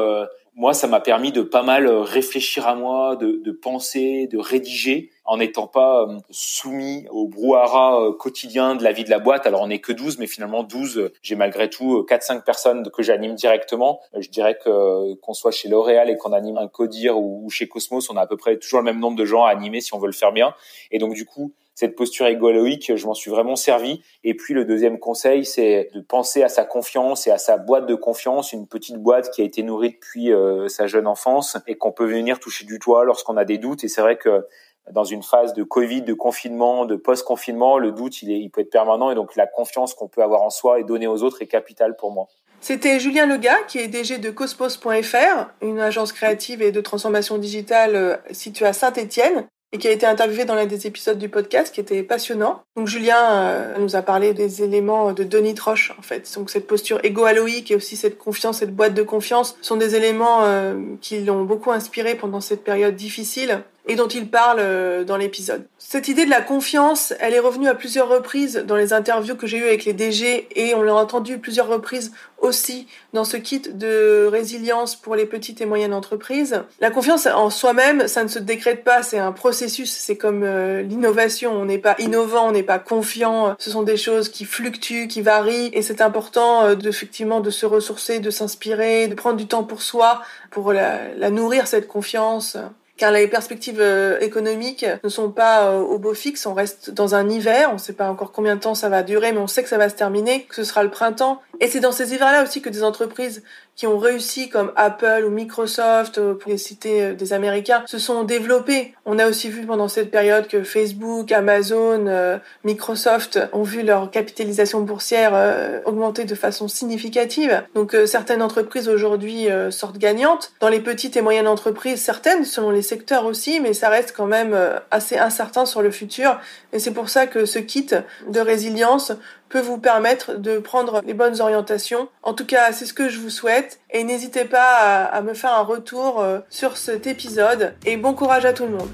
moi, 0.53 0.73
ça 0.73 0.87
m'a 0.87 0.99
permis 0.99 1.31
de 1.31 1.41
pas 1.41 1.63
mal 1.63 1.87
euh, 1.87 2.01
réfléchir 2.01 2.67
à 2.67 2.75
moi, 2.75 3.15
de, 3.15 3.41
de 3.43 3.51
penser, 3.51 4.27
de 4.27 4.37
rédiger, 4.37 5.09
en 5.23 5.37
n'étant 5.37 5.65
pas 5.65 6.01
euh, 6.01 6.17
soumis 6.29 7.07
au 7.09 7.27
brouhaha 7.27 8.01
euh, 8.01 8.11
quotidien 8.11 8.75
de 8.75 8.83
la 8.83 8.91
vie 8.91 9.05
de 9.05 9.09
la 9.09 9.19
boîte. 9.19 9.47
Alors, 9.47 9.61
on 9.61 9.67
n'est 9.67 9.79
que 9.79 9.93
12, 9.93 10.19
mais 10.19 10.27
finalement, 10.27 10.63
12, 10.63 11.11
j'ai 11.21 11.35
malgré 11.35 11.69
tout 11.69 12.05
4-5 12.07 12.43
personnes 12.43 12.89
que 12.91 13.01
j'anime 13.01 13.35
directement. 13.35 14.01
Je 14.17 14.29
dirais 14.29 14.57
que 14.61 15.13
qu'on 15.15 15.33
soit 15.33 15.51
chez 15.51 15.69
L'Oréal 15.69 16.09
et 16.09 16.17
qu'on 16.17 16.33
anime 16.33 16.57
un 16.57 16.67
Codir 16.67 17.17
ou 17.17 17.49
chez 17.49 17.69
Cosmos, 17.69 18.09
on 18.09 18.17
a 18.17 18.21
à 18.21 18.27
peu 18.27 18.37
près 18.37 18.57
toujours 18.57 18.79
le 18.79 18.85
même 18.85 18.99
nombre 18.99 19.17
de 19.17 19.25
gens 19.25 19.45
à 19.45 19.51
animer 19.51 19.79
si 19.79 19.93
on 19.93 19.99
veut 19.99 20.07
le 20.07 20.13
faire 20.13 20.33
bien. 20.33 20.53
Et 20.91 20.99
donc, 20.99 21.13
du 21.13 21.25
coup, 21.25 21.53
cette 21.81 21.95
posture 21.95 22.27
égoloïque, 22.27 22.95
je 22.95 23.07
m'en 23.07 23.15
suis 23.15 23.31
vraiment 23.31 23.55
servi. 23.55 24.03
Et 24.23 24.35
puis 24.35 24.53
le 24.53 24.65
deuxième 24.65 24.99
conseil, 24.99 25.45
c'est 25.45 25.89
de 25.95 26.01
penser 26.01 26.43
à 26.43 26.47
sa 26.47 26.63
confiance 26.63 27.25
et 27.25 27.31
à 27.31 27.39
sa 27.39 27.57
boîte 27.57 27.87
de 27.87 27.95
confiance, 27.95 28.53
une 28.53 28.67
petite 28.67 28.97
boîte 28.97 29.31
qui 29.31 29.41
a 29.41 29.45
été 29.45 29.63
nourrie 29.63 29.89
depuis 29.89 30.31
euh, 30.31 30.67
sa 30.67 30.85
jeune 30.85 31.07
enfance 31.07 31.57
et 31.65 31.73
qu'on 31.79 31.91
peut 31.91 32.05
venir 32.05 32.39
toucher 32.39 32.65
du 32.65 32.77
toit 32.77 33.03
lorsqu'on 33.03 33.35
a 33.35 33.45
des 33.45 33.57
doutes. 33.57 33.83
Et 33.83 33.87
c'est 33.87 34.01
vrai 34.01 34.15
que 34.15 34.45
dans 34.91 35.05
une 35.05 35.23
phase 35.23 35.55
de 35.55 35.63
Covid, 35.63 36.03
de 36.03 36.13
confinement, 36.13 36.85
de 36.85 36.95
post-confinement, 36.95 37.79
le 37.79 37.91
doute, 37.91 38.21
il, 38.21 38.31
est, 38.31 38.39
il 38.39 38.51
peut 38.51 38.61
être 38.61 38.69
permanent 38.69 39.09
et 39.09 39.15
donc 39.15 39.35
la 39.35 39.47
confiance 39.47 39.95
qu'on 39.95 40.07
peut 40.07 40.21
avoir 40.21 40.43
en 40.43 40.51
soi 40.51 40.79
et 40.79 40.83
donner 40.83 41.07
aux 41.07 41.23
autres 41.23 41.41
est 41.41 41.47
capitale 41.47 41.95
pour 41.95 42.11
moi. 42.11 42.27
C'était 42.59 42.99
Julien 42.99 43.25
Lega, 43.25 43.55
qui 43.67 43.79
est 43.79 43.87
DG 43.87 44.19
de 44.19 44.29
Cosmos.fr, 44.29 45.49
une 45.63 45.79
agence 45.79 46.13
créative 46.13 46.61
et 46.61 46.71
de 46.71 46.81
transformation 46.81 47.39
digitale 47.39 47.95
euh, 47.95 48.17
située 48.29 48.67
à 48.67 48.73
Saint-Étienne 48.73 49.47
et 49.73 49.77
qui 49.77 49.87
a 49.87 49.91
été 49.91 50.05
interviewé 50.05 50.45
dans 50.45 50.55
l'un 50.55 50.65
des 50.65 50.87
épisodes 50.87 51.17
du 51.17 51.29
podcast 51.29 51.73
qui 51.73 51.79
était 51.79 52.03
passionnant. 52.03 52.61
Donc 52.75 52.87
Julien 52.87 53.31
euh, 53.31 53.77
nous 53.79 53.95
a 53.95 54.01
parlé 54.01 54.33
des 54.33 54.63
éléments 54.63 55.13
de 55.13 55.23
Denis 55.23 55.53
Troche 55.53 55.93
en 55.97 56.01
fait. 56.01 56.29
Donc 56.35 56.49
cette 56.49 56.67
posture 56.67 56.99
égo-alloïque 57.03 57.71
et 57.71 57.75
aussi 57.75 57.95
cette 57.95 58.17
confiance, 58.17 58.59
cette 58.59 58.75
boîte 58.75 58.93
de 58.93 59.03
confiance 59.03 59.57
sont 59.61 59.77
des 59.77 59.95
éléments 59.95 60.43
euh, 60.43 60.75
qui 61.01 61.21
l'ont 61.21 61.43
beaucoup 61.43 61.71
inspiré 61.71 62.15
pendant 62.15 62.41
cette 62.41 62.63
période 62.63 62.95
difficile 62.95 63.63
et 63.87 63.95
dont 63.95 64.07
il 64.07 64.29
parle 64.29 64.59
euh, 64.59 65.03
dans 65.03 65.17
l'épisode. 65.17 65.65
Cette 65.77 66.07
idée 66.07 66.25
de 66.25 66.29
la 66.29 66.41
confiance, 66.41 67.13
elle 67.19 67.33
est 67.33 67.39
revenue 67.39 67.67
à 67.67 67.75
plusieurs 67.75 68.07
reprises 68.07 68.63
dans 68.67 68.75
les 68.75 68.93
interviews 68.93 69.35
que 69.35 69.47
j'ai 69.47 69.57
eues 69.57 69.65
avec 69.65 69.85
les 69.85 69.93
DG 69.93 70.47
et 70.55 70.75
on 70.75 70.83
l'a 70.83 70.93
entendu 70.93 71.39
plusieurs 71.39 71.67
reprises 71.67 72.11
aussi 72.37 72.87
dans 73.13 73.23
ce 73.23 73.37
kit 73.37 73.61
de 73.61 74.27
résilience 74.31 74.95
pour 74.95 75.15
les 75.15 75.25
petites 75.25 75.61
et 75.61 75.65
moyennes 75.65 75.93
entreprises. 75.93 76.63
La 76.79 76.91
confiance 76.91 77.25
en 77.25 77.49
soi-même, 77.49 78.07
ça 78.07 78.23
ne 78.23 78.29
se 78.29 78.39
décrète 78.39 78.83
pas, 78.83 79.03
c'est 79.03 79.19
un 79.19 79.31
processus, 79.31 79.91
c'est 79.91 80.17
comme 80.17 80.43
euh, 80.43 80.81
l'innovation, 80.81 81.53
on 81.53 81.65
n'est 81.65 81.77
pas 81.77 81.95
innovant, 81.99 82.47
on 82.47 82.51
n'est 82.51 82.63
pas 82.63 82.79
confiant, 82.79 83.55
ce 83.59 83.71
sont 83.71 83.83
des 83.83 83.97
choses 83.97 84.29
qui 84.29 84.45
fluctuent, 84.45 85.07
qui 85.07 85.21
varient 85.21 85.71
et 85.73 85.81
c'est 85.81 86.01
important 86.01 86.65
euh, 86.65 86.75
effectivement 86.85 87.41
de 87.41 87.49
se 87.49 87.65
ressourcer, 87.65 88.19
de 88.19 88.29
s'inspirer, 88.29 89.07
de 89.07 89.15
prendre 89.15 89.37
du 89.37 89.47
temps 89.47 89.63
pour 89.63 89.81
soi, 89.81 90.21
pour 90.51 90.73
la 90.73 91.29
nourrir 91.29 91.67
cette 91.67 91.87
confiance. 91.87 92.57
Car 93.01 93.11
les 93.11 93.27
perspectives 93.27 93.81
euh, 93.81 94.19
économiques 94.19 94.85
ne 95.03 95.09
sont 95.09 95.31
pas 95.31 95.63
euh, 95.63 95.79
au 95.79 95.97
beau 95.97 96.13
fixe. 96.13 96.45
On 96.45 96.53
reste 96.53 96.91
dans 96.91 97.15
un 97.15 97.27
hiver, 97.27 97.69
on 97.71 97.73
ne 97.73 97.79
sait 97.79 97.93
pas 97.93 98.07
encore 98.07 98.31
combien 98.31 98.55
de 98.55 98.61
temps 98.61 98.75
ça 98.75 98.89
va 98.89 99.01
durer, 99.01 99.31
mais 99.31 99.39
on 99.39 99.47
sait 99.47 99.63
que 99.63 99.69
ça 99.69 99.79
va 99.79 99.89
se 99.89 99.95
terminer, 99.95 100.43
que 100.43 100.53
ce 100.53 100.63
sera 100.63 100.83
le 100.83 100.91
printemps. 100.91 101.41
Et 101.61 101.67
c'est 101.67 101.79
dans 101.79 101.91
ces 101.91 102.13
hivers-là 102.13 102.43
aussi 102.43 102.61
que 102.61 102.69
des 102.69 102.83
entreprises 102.83 103.41
qui 103.75 103.87
ont 103.87 103.97
réussi 103.97 104.49
comme 104.49 104.71
Apple 104.75 105.23
ou 105.25 105.31
Microsoft, 105.31 106.19
euh, 106.19 106.35
pour 106.35 106.51
les 106.51 106.59
citer 106.59 107.13
des 107.13 107.33
Américains, 107.33 107.81
se 107.87 107.97
sont 107.97 108.23
développés. 108.23 108.93
On 109.05 109.17
a 109.17 109.27
aussi 109.27 109.49
vu 109.49 109.65
pendant 109.65 109.87
cette 109.87 110.11
période 110.11 110.47
que 110.47 110.61
Facebook, 110.61 111.31
Amazon, 111.31 112.39
Microsoft 112.63 113.39
ont 113.51 113.63
vu 113.63 113.81
leur 113.81 114.11
capitalisation 114.11 114.81
boursière 114.81 115.81
augmenter 115.85 116.25
de 116.25 116.35
façon 116.35 116.67
significative. 116.67 117.63
Donc 117.73 117.95
certaines 118.05 118.43
entreprises 118.43 118.87
aujourd'hui 118.87 119.47
sortent 119.71 119.97
gagnantes. 119.97 120.51
Dans 120.59 120.69
les 120.69 120.79
petites 120.79 121.17
et 121.17 121.21
moyennes 121.21 121.47
entreprises, 121.47 122.01
certaines, 122.01 122.45
selon 122.45 122.69
les 122.69 122.81
secteurs 122.91 123.25
aussi, 123.25 123.59
mais 123.59 123.73
ça 123.73 123.89
reste 123.89 124.13
quand 124.15 124.25
même 124.25 124.57
assez 124.91 125.17
incertain 125.17 125.65
sur 125.65 125.81
le 125.81 125.91
futur. 125.91 126.39
Et 126.73 126.79
c'est 126.79 126.91
pour 126.91 127.09
ça 127.09 127.25
que 127.25 127.45
ce 127.45 127.59
kit 127.59 127.87
de 127.87 128.39
résilience 128.39 129.13
peut 129.51 129.59
vous 129.59 129.77
permettre 129.77 130.35
de 130.37 130.57
prendre 130.57 131.01
les 131.05 131.13
bonnes 131.13 131.39
orientations. 131.41 132.07
En 132.23 132.33
tout 132.33 132.45
cas, 132.45 132.71
c'est 132.71 132.85
ce 132.85 132.93
que 132.93 133.09
je 133.09 133.19
vous 133.19 133.29
souhaite. 133.29 133.79
Et 133.91 134.03
n'hésitez 134.03 134.45
pas 134.45 135.03
à, 135.03 135.21
me 135.21 135.33
faire 135.33 135.53
un 135.53 135.63
retour 135.63 136.21
euh, 136.21 136.39
sur 136.49 136.77
cet 136.77 137.05
épisode. 137.05 137.73
Et 137.85 137.97
bon 137.97 138.13
courage 138.13 138.45
à 138.45 138.53
tout 138.53 138.63
le 138.63 138.71
monde. 138.71 138.89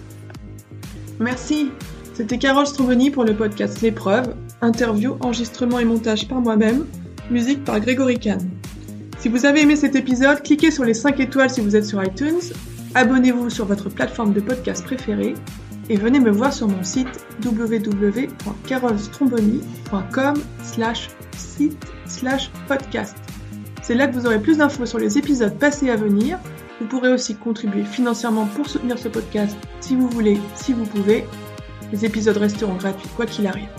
Merci. 1.19 1.71
C'était 2.13 2.37
Carole 2.37 2.67
Stromboni 2.67 3.11
pour 3.11 3.23
le 3.23 3.35
podcast 3.35 3.81
L'épreuve. 3.81 4.35
Interview, 4.61 5.17
enregistrement 5.21 5.79
et 5.79 5.85
montage 5.85 6.27
par 6.27 6.41
moi-même. 6.41 6.87
Musique 7.29 7.63
par 7.63 7.79
Grégory 7.79 8.19
Kahn. 8.19 8.39
Si 9.19 9.29
vous 9.29 9.45
avez 9.45 9.61
aimé 9.61 9.75
cet 9.75 9.95
épisode, 9.95 10.41
cliquez 10.41 10.71
sur 10.71 10.83
les 10.83 10.93
5 10.93 11.19
étoiles 11.19 11.49
si 11.49 11.61
vous 11.61 11.75
êtes 11.75 11.85
sur 11.85 12.03
iTunes. 12.03 12.39
Abonnez-vous 12.95 13.49
sur 13.49 13.65
votre 13.65 13.89
plateforme 13.89 14.31
de 14.33 14.39
podcast 14.39 14.81
préférée 14.83 15.33
et 15.89 15.97
venez 15.97 16.19
me 16.19 16.31
voir 16.31 16.53
sur 16.53 16.67
mon 16.67 16.83
site 16.83 17.07
www.carolstromboni.com 17.43 20.35
slash 20.63 21.09
site 21.35 21.83
slash 22.05 22.51
podcast. 22.67 23.17
C'est 23.81 23.95
là 23.95 24.07
que 24.07 24.13
vous 24.13 24.25
aurez 24.25 24.41
plus 24.41 24.57
d'infos 24.57 24.85
sur 24.85 24.99
les 24.99 25.17
épisodes 25.17 25.57
passés 25.57 25.89
à 25.89 25.95
venir. 25.95 26.39
Vous 26.79 26.87
pourrez 26.87 27.09
aussi 27.09 27.35
contribuer 27.35 27.83
financièrement 27.83 28.45
pour 28.45 28.67
soutenir 28.67 28.99
ce 28.99 29.07
podcast 29.07 29.57
si 29.79 29.95
vous 29.95 30.09
voulez, 30.09 30.37
si 30.55 30.73
vous 30.73 30.85
pouvez. 30.85 31.25
Les 31.91 32.05
épisodes 32.05 32.37
resteront 32.37 32.75
gratuits 32.75 33.09
quoi 33.15 33.25
qu'il 33.25 33.47
arrive. 33.47 33.69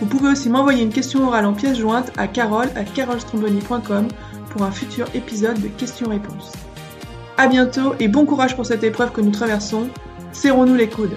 Vous 0.00 0.06
pouvez 0.06 0.30
aussi 0.30 0.48
m'envoyer 0.48 0.82
une 0.82 0.92
question 0.92 1.26
orale 1.26 1.46
en 1.46 1.54
pièce 1.54 1.78
jointe 1.78 2.12
à 2.16 2.28
carole 2.28 2.68
carolstromboni.com 2.94 4.08
pour 4.50 4.62
un 4.62 4.70
futur 4.70 5.06
épisode 5.14 5.60
de 5.60 5.68
questions-réponses. 5.68 6.52
A 7.40 7.46
bientôt 7.46 7.94
et 8.00 8.08
bon 8.08 8.26
courage 8.26 8.56
pour 8.56 8.66
cette 8.66 8.82
épreuve 8.82 9.12
que 9.12 9.20
nous 9.20 9.30
traversons. 9.30 9.88
Serrons-nous 10.32 10.74
les 10.74 10.88
coudes. 10.88 11.14